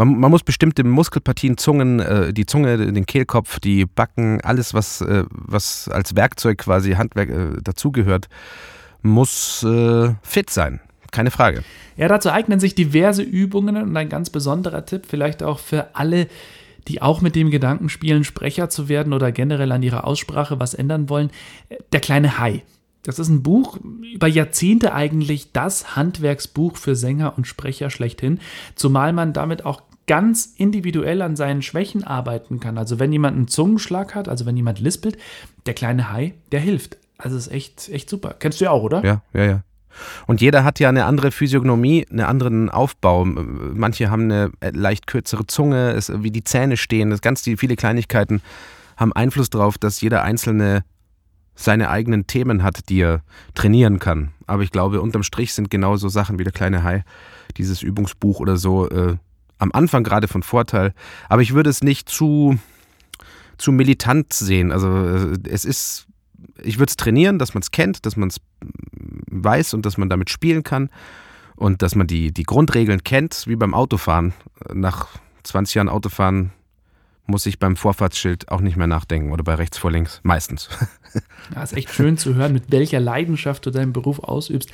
man, 0.05 0.19
man, 0.19 0.31
muss 0.31 0.43
bestimmte 0.43 0.83
Muskelpartien, 0.83 1.57
Zungen, 1.57 1.99
äh, 1.99 2.33
die 2.33 2.45
Zunge, 2.45 2.77
den 2.77 3.05
Kehlkopf, 3.05 3.59
die 3.59 3.85
Backen, 3.85 4.41
alles, 4.41 4.73
was, 4.73 5.01
äh, 5.01 5.25
was 5.29 5.87
als 5.87 6.15
Werkzeug 6.15 6.59
quasi 6.59 6.93
Handwerk 6.93 7.29
äh, 7.29 7.61
dazugehört, 7.61 8.27
muss 9.01 9.63
äh, 9.63 10.13
fit 10.23 10.49
sein. 10.49 10.79
Keine 11.11 11.31
Frage. 11.31 11.63
Ja, 11.97 12.07
dazu 12.07 12.31
eignen 12.31 12.59
sich 12.59 12.73
diverse 12.73 13.21
Übungen 13.21 13.75
und 13.75 13.95
ein 13.95 14.09
ganz 14.09 14.29
besonderer 14.29 14.85
Tipp, 14.85 15.05
vielleicht 15.07 15.43
auch 15.43 15.59
für 15.59 15.95
alle, 15.95 16.27
die 16.87 17.01
auch 17.01 17.21
mit 17.21 17.35
dem 17.35 17.51
Gedanken 17.51 17.89
spielen, 17.89 18.23
Sprecher 18.23 18.69
zu 18.69 18.87
werden 18.89 19.13
oder 19.13 19.31
generell 19.31 19.71
an 19.71 19.83
ihrer 19.83 20.05
Aussprache 20.05 20.59
was 20.59 20.73
ändern 20.73 21.09
wollen. 21.09 21.29
Der 21.91 21.99
kleine 21.99 22.39
Hai. 22.39 22.63
Das 23.03 23.17
ist 23.17 23.29
ein 23.29 23.41
Buch, 23.41 23.79
über 24.13 24.27
Jahrzehnte 24.27 24.93
eigentlich 24.93 25.51
das 25.51 25.95
Handwerksbuch 25.95 26.77
für 26.77 26.95
Sänger 26.95 27.33
und 27.35 27.47
Sprecher 27.47 27.89
schlechthin, 27.89 28.39
zumal 28.75 29.11
man 29.11 29.33
damit 29.33 29.65
auch 29.65 29.81
ganz 30.11 30.55
individuell 30.57 31.21
an 31.21 31.37
seinen 31.37 31.61
Schwächen 31.61 32.03
arbeiten 32.03 32.59
kann. 32.59 32.77
Also 32.77 32.99
wenn 32.99 33.13
jemand 33.13 33.37
einen 33.37 33.47
Zungenschlag 33.47 34.13
hat, 34.13 34.27
also 34.27 34.45
wenn 34.45 34.57
jemand 34.57 34.81
lispelt, 34.81 35.17
der 35.65 35.73
kleine 35.73 36.11
Hai, 36.11 36.33
der 36.51 36.59
hilft. 36.59 36.97
Also 37.17 37.37
ist 37.37 37.47
echt, 37.47 37.87
echt 37.87 38.09
super. 38.09 38.35
Kennst 38.37 38.59
du 38.59 38.65
ja 38.65 38.71
auch, 38.71 38.83
oder? 38.83 39.05
Ja, 39.05 39.21
ja, 39.33 39.45
ja. 39.45 39.63
Und 40.27 40.41
jeder 40.41 40.65
hat 40.65 40.81
ja 40.81 40.89
eine 40.89 41.05
andere 41.05 41.31
Physiognomie, 41.31 42.05
einen 42.09 42.19
anderen 42.19 42.69
Aufbau. 42.69 43.23
Manche 43.23 44.11
haben 44.11 44.23
eine 44.23 44.51
leicht 44.73 45.07
kürzere 45.07 45.47
Zunge, 45.47 45.91
es, 45.91 46.11
wie 46.21 46.31
die 46.31 46.43
Zähne 46.43 46.75
stehen, 46.75 47.09
das 47.09 47.21
ganz 47.21 47.41
die, 47.41 47.55
viele 47.55 47.77
Kleinigkeiten 47.77 48.41
haben 48.97 49.13
Einfluss 49.13 49.49
darauf, 49.49 49.77
dass 49.77 50.01
jeder 50.01 50.23
einzelne 50.23 50.83
seine 51.55 51.89
eigenen 51.89 52.27
Themen 52.27 52.63
hat, 52.63 52.89
die 52.89 52.99
er 52.99 53.21
trainieren 53.53 53.99
kann. 53.99 54.31
Aber 54.45 54.63
ich 54.63 54.71
glaube, 54.71 54.99
unterm 54.99 55.23
Strich 55.23 55.53
sind 55.53 55.69
genauso 55.69 56.09
Sachen 56.09 56.37
wie 56.37 56.43
der 56.43 56.51
kleine 56.51 56.83
Hai, 56.83 57.05
dieses 57.55 57.81
Übungsbuch 57.81 58.41
oder 58.41 58.57
so, 58.57 58.89
äh, 58.89 59.15
am 59.61 59.71
Anfang 59.73 60.03
gerade 60.03 60.27
von 60.27 60.43
Vorteil. 60.43 60.93
Aber 61.29 61.41
ich 61.41 61.53
würde 61.53 61.69
es 61.69 61.83
nicht 61.83 62.09
zu, 62.09 62.57
zu 63.57 63.71
militant 63.71 64.33
sehen. 64.33 64.71
Also 64.71 64.87
äh, 64.89 65.37
es 65.47 65.65
ist, 65.65 66.07
ich 66.61 66.79
würde 66.79 66.89
es 66.89 66.97
trainieren, 66.97 67.39
dass 67.39 67.53
man 67.53 67.61
es 67.61 67.71
kennt, 67.71 68.05
dass 68.05 68.17
man 68.17 68.29
es 68.29 68.37
weiß 69.29 69.73
und 69.73 69.85
dass 69.85 69.97
man 69.97 70.09
damit 70.09 70.29
spielen 70.29 70.63
kann 70.63 70.89
und 71.55 71.83
dass 71.83 71.95
man 71.95 72.07
die, 72.07 72.33
die 72.33 72.43
Grundregeln 72.43 73.03
kennt, 73.03 73.43
wie 73.45 73.55
beim 73.55 73.75
Autofahren. 73.75 74.33
Nach 74.73 75.07
20 75.43 75.75
Jahren 75.75 75.89
Autofahren 75.89 76.51
muss 77.27 77.45
ich 77.45 77.59
beim 77.59 77.75
Vorfahrtsschild 77.75 78.49
auch 78.49 78.61
nicht 78.61 78.77
mehr 78.77 78.87
nachdenken 78.87 79.31
oder 79.31 79.43
bei 79.43 79.53
rechts 79.55 79.77
vor 79.77 79.91
links, 79.91 80.19
meistens. 80.23 80.69
Ja, 81.53 81.61
ist 81.61 81.73
echt 81.73 81.93
schön 81.93 82.17
zu 82.17 82.35
hören, 82.35 82.53
mit 82.53 82.71
welcher 82.71 83.01
Leidenschaft 83.01 83.65
du 83.65 83.71
deinen 83.71 83.91
Beruf 83.91 84.19
ausübst. 84.19 84.71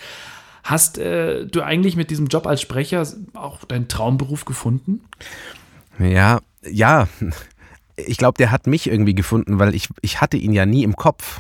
Hast 0.67 0.97
äh, 0.97 1.45
du 1.45 1.61
eigentlich 1.61 1.95
mit 1.95 2.09
diesem 2.09 2.27
Job 2.27 2.45
als 2.45 2.59
Sprecher 2.59 3.07
auch 3.33 3.63
deinen 3.63 3.87
Traumberuf 3.87 4.43
gefunden? 4.43 4.99
Ja, 5.97 6.41
ja. 6.69 7.07
Ich 7.95 8.17
glaube, 8.17 8.37
der 8.37 8.51
hat 8.51 8.67
mich 8.67 8.89
irgendwie 8.89 9.15
gefunden, 9.15 9.59
weil 9.59 9.73
ich, 9.73 9.87
ich 10.01 10.19
hatte 10.19 10.35
ihn 10.35 10.51
ja 10.51 10.65
nie 10.65 10.83
im 10.83 10.97
Kopf. 10.97 11.39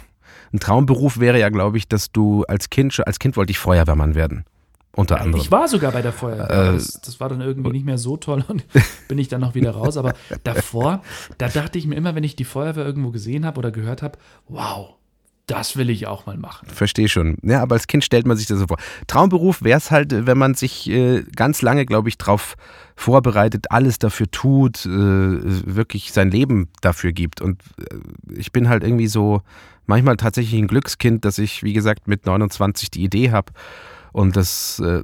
ein 0.53 0.61
Traumberuf 0.61 1.19
wäre 1.19 1.37
ja, 1.41 1.49
glaube 1.49 1.77
ich, 1.77 1.89
dass 1.89 2.13
du 2.13 2.45
als 2.45 2.69
Kind, 2.69 3.05
als 3.05 3.19
Kind 3.19 3.35
wollte 3.35 3.51
ich 3.51 3.59
Feuerwehrmann 3.59 4.15
werden. 4.15 4.45
Unter 4.93 5.19
anderem. 5.19 5.41
Ich 5.41 5.51
war 5.51 5.67
sogar 5.67 5.91
bei 5.91 6.01
der 6.01 6.13
Feuerwehr. 6.13 6.49
Äh, 6.49 6.73
das, 6.75 7.01
das, 7.01 7.19
war 7.19 7.27
dann 7.27 7.41
irgendwie 7.41 7.71
nicht 7.71 7.85
mehr 7.85 7.97
so 7.97 8.15
toll 8.15 8.45
und 8.47 8.63
bin 9.09 9.17
ich 9.17 9.27
dann 9.27 9.41
noch 9.41 9.55
wieder 9.55 9.71
raus. 9.71 9.97
Aber 9.97 10.13
davor, 10.45 11.01
da 11.37 11.49
dachte 11.49 11.77
ich 11.77 11.85
mir 11.85 11.95
immer, 11.95 12.15
wenn 12.15 12.23
ich 12.23 12.37
die 12.37 12.45
Feuerwehr 12.45 12.85
irgendwo 12.85 13.11
gesehen 13.11 13.45
habe 13.45 13.59
oder 13.59 13.71
gehört 13.71 14.01
habe, 14.01 14.17
wow, 14.47 14.96
das 15.47 15.77
will 15.77 15.89
ich 15.89 16.07
auch 16.07 16.25
mal 16.25 16.37
machen. 16.37 16.67
Verstehe 16.67 17.07
schon. 17.07 17.37
Ja, 17.41 17.61
aber 17.61 17.75
als 17.75 17.87
Kind 17.87 18.03
stellt 18.03 18.27
man 18.27 18.35
sich 18.35 18.47
das 18.47 18.59
so 18.59 18.67
vor. 18.67 18.77
Traumberuf 19.07 19.63
wäre 19.63 19.77
es 19.77 19.91
halt, 19.91 20.27
wenn 20.27 20.37
man 20.37 20.53
sich 20.53 20.89
äh, 20.89 21.23
ganz 21.35 21.61
lange, 21.61 21.85
glaube 21.85 22.09
ich, 22.09 22.17
drauf 22.17 22.55
vorbereitet, 22.95 23.71
alles 23.71 23.97
dafür 23.97 24.29
tut, 24.29 24.85
äh, 24.85 24.89
wirklich 24.89 26.11
sein 26.11 26.31
Leben 26.31 26.67
dafür 26.81 27.13
gibt. 27.13 27.41
Und 27.41 27.61
äh, 27.79 27.95
ich 28.35 28.51
bin 28.51 28.67
halt 28.67 28.83
irgendwie 28.83 29.07
so 29.07 29.41
manchmal 29.85 30.17
tatsächlich 30.17 30.61
ein 30.61 30.67
Glückskind, 30.67 31.23
dass 31.23 31.37
ich, 31.37 31.63
wie 31.63 31.73
gesagt, 31.73 32.07
mit 32.09 32.25
29 32.25 32.91
die 32.91 33.03
Idee 33.03 33.31
habe 33.31 33.53
und 34.11 34.35
dass 34.35 34.79
äh, 34.79 35.01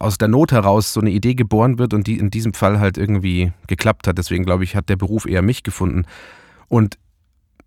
aus 0.00 0.18
der 0.18 0.28
Not 0.28 0.50
heraus 0.50 0.92
so 0.92 1.00
eine 1.00 1.10
Idee 1.10 1.34
geboren 1.34 1.78
wird 1.78 1.94
und 1.94 2.06
die 2.08 2.18
in 2.18 2.30
diesem 2.30 2.52
Fall 2.52 2.80
halt 2.80 2.98
irgendwie 2.98 3.52
geklappt 3.68 4.08
hat. 4.08 4.18
Deswegen 4.18 4.44
glaube 4.44 4.64
ich, 4.64 4.74
hat 4.74 4.88
der 4.88 4.96
Beruf 4.96 5.24
eher 5.26 5.42
mich 5.42 5.62
gefunden. 5.62 6.04
Und 6.68 6.98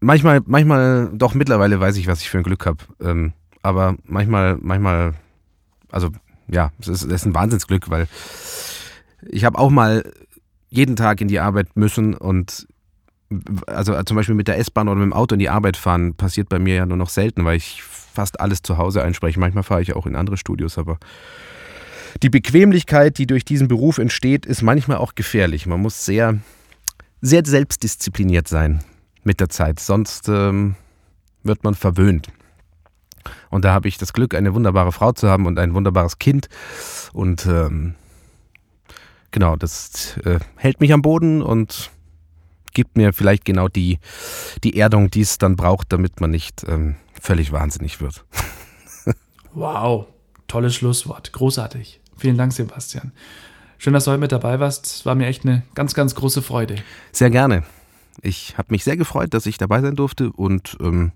manchmal, 0.06 0.42
manchmal, 0.46 1.10
doch 1.14 1.34
mittlerweile 1.34 1.80
weiß 1.80 1.98
ich, 1.98 2.08
was 2.08 2.22
ich 2.22 2.30
für 2.30 2.38
ein 2.38 2.44
Glück 2.44 2.66
habe. 2.66 2.78
Ähm, 3.02 3.34
aber 3.62 3.96
manchmal, 4.06 4.58
manchmal, 4.62 5.16
also 5.92 6.10
ja, 6.48 6.72
es 6.80 6.88
ist, 6.88 7.04
es 7.04 7.12
ist 7.12 7.26
ein 7.26 7.34
Wahnsinnsglück, 7.34 7.90
weil 7.90 8.08
ich 9.28 9.44
habe 9.44 9.58
auch 9.58 9.72
mal 9.72 10.04
jeden 10.70 10.96
Tag 10.96 11.22
in 11.22 11.28
die 11.28 11.40
Arbeit 11.40 11.76
müssen 11.76 12.14
und 12.14 12.68
also 13.66 14.02
zum 14.04 14.16
Beispiel 14.16 14.36
mit 14.36 14.48
der 14.48 14.60
S-Bahn 14.60 14.88
oder 14.88 15.00
mit 15.00 15.06
dem 15.06 15.14
Auto 15.14 15.34
in 15.34 15.40
die 15.40 15.50
Arbeit 15.50 15.78
fahren 15.78 16.14
passiert 16.14 16.48
bei 16.48 16.60
mir 16.60 16.76
ja 16.76 16.86
nur 16.86 16.98
noch 16.98 17.10
selten, 17.10 17.44
weil 17.44 17.58
ich 17.58 17.82
fast 17.82 18.40
alles 18.40 18.62
zu 18.62 18.78
Hause 18.78 19.04
einspreche. 19.04 19.40
Manchmal 19.40 19.64
fahre 19.64 19.82
ich 19.82 19.96
auch 19.96 20.06
in 20.06 20.16
andere 20.16 20.38
Studios, 20.38 20.78
aber 20.78 21.00
die 22.22 22.30
Bequemlichkeit, 22.30 23.18
die 23.18 23.26
durch 23.26 23.44
diesen 23.44 23.68
Beruf 23.68 23.98
entsteht, 23.98 24.46
ist 24.46 24.62
manchmal 24.62 24.98
auch 24.98 25.16
gefährlich. 25.16 25.66
Man 25.66 25.82
muss 25.82 26.06
sehr, 26.06 26.38
sehr 27.22 27.44
selbstdiszipliniert 27.44 28.48
sein 28.48 28.84
mit 29.26 29.40
der 29.40 29.50
Zeit, 29.50 29.80
sonst 29.80 30.30
ähm, 30.30 30.76
wird 31.44 31.64
man 31.64 31.76
verwöhnt. 31.76 32.30
Und 33.50 33.66
da 33.66 33.74
habe 33.74 33.88
ich 33.88 33.98
das 33.98 34.14
Glück, 34.14 34.36
eine 34.36 34.54
wunderbare 34.54 34.92
Frau 34.92 35.12
zu 35.12 35.30
haben 35.30 35.46
und 35.46 35.58
ein 35.60 35.74
wunderbares 35.74 36.20
Kind. 36.20 36.48
Und 37.14 37.46
ähm, 37.46 37.96
genau, 39.32 39.56
das 39.56 40.18
äh, 40.24 40.40
hält 40.56 40.80
mich 40.80 40.94
am 40.94 41.02
Boden 41.02 41.42
und 41.42 41.92
gibt 42.74 42.98
mir 42.98 43.14
vielleicht 43.14 43.46
genau 43.46 43.68
die, 43.68 44.00
die 44.64 44.78
Erdung, 44.78 45.10
die 45.10 45.22
es 45.22 45.38
dann 45.38 45.56
braucht, 45.56 45.92
damit 45.92 46.22
man 46.22 46.30
nicht 46.30 46.66
ähm, 46.68 46.96
völlig 47.20 47.52
wahnsinnig 47.52 48.02
wird. 48.02 48.26
wow, 49.54 50.06
tolles 50.48 50.76
Schlusswort. 50.76 51.32
Großartig. 51.32 52.02
Vielen 52.18 52.38
Dank, 52.38 52.54
Sebastian. 52.54 53.12
Schön, 53.78 53.94
dass 53.94 54.06
du 54.06 54.12
heute 54.12 54.20
mit 54.20 54.32
dabei 54.32 54.60
warst. 54.60 54.86
Es 54.86 55.06
war 55.06 55.16
mir 55.16 55.28
echt 55.28 55.46
eine 55.46 55.64
ganz, 55.74 55.94
ganz 55.94 56.16
große 56.16 56.42
Freude. 56.42 56.76
Sehr 57.12 57.30
gerne. 57.30 57.64
Ich 58.22 58.58
habe 58.58 58.68
mich 58.72 58.84
sehr 58.84 58.98
gefreut, 58.98 59.34
dass 59.34 59.46
ich 59.46 59.58
dabei 59.58 59.82
sein 59.82 59.96
durfte 59.96 60.32
und 60.32 60.78
ähm, 60.82 61.12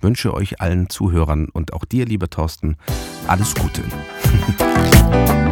wünsche 0.00 0.34
euch 0.34 0.60
allen 0.60 0.88
Zuhörern 0.88 1.48
und 1.48 1.72
auch 1.72 1.84
dir, 1.84 2.06
lieber 2.06 2.28
Thorsten, 2.28 2.76
alles 3.26 3.54
Gute. 3.54 3.82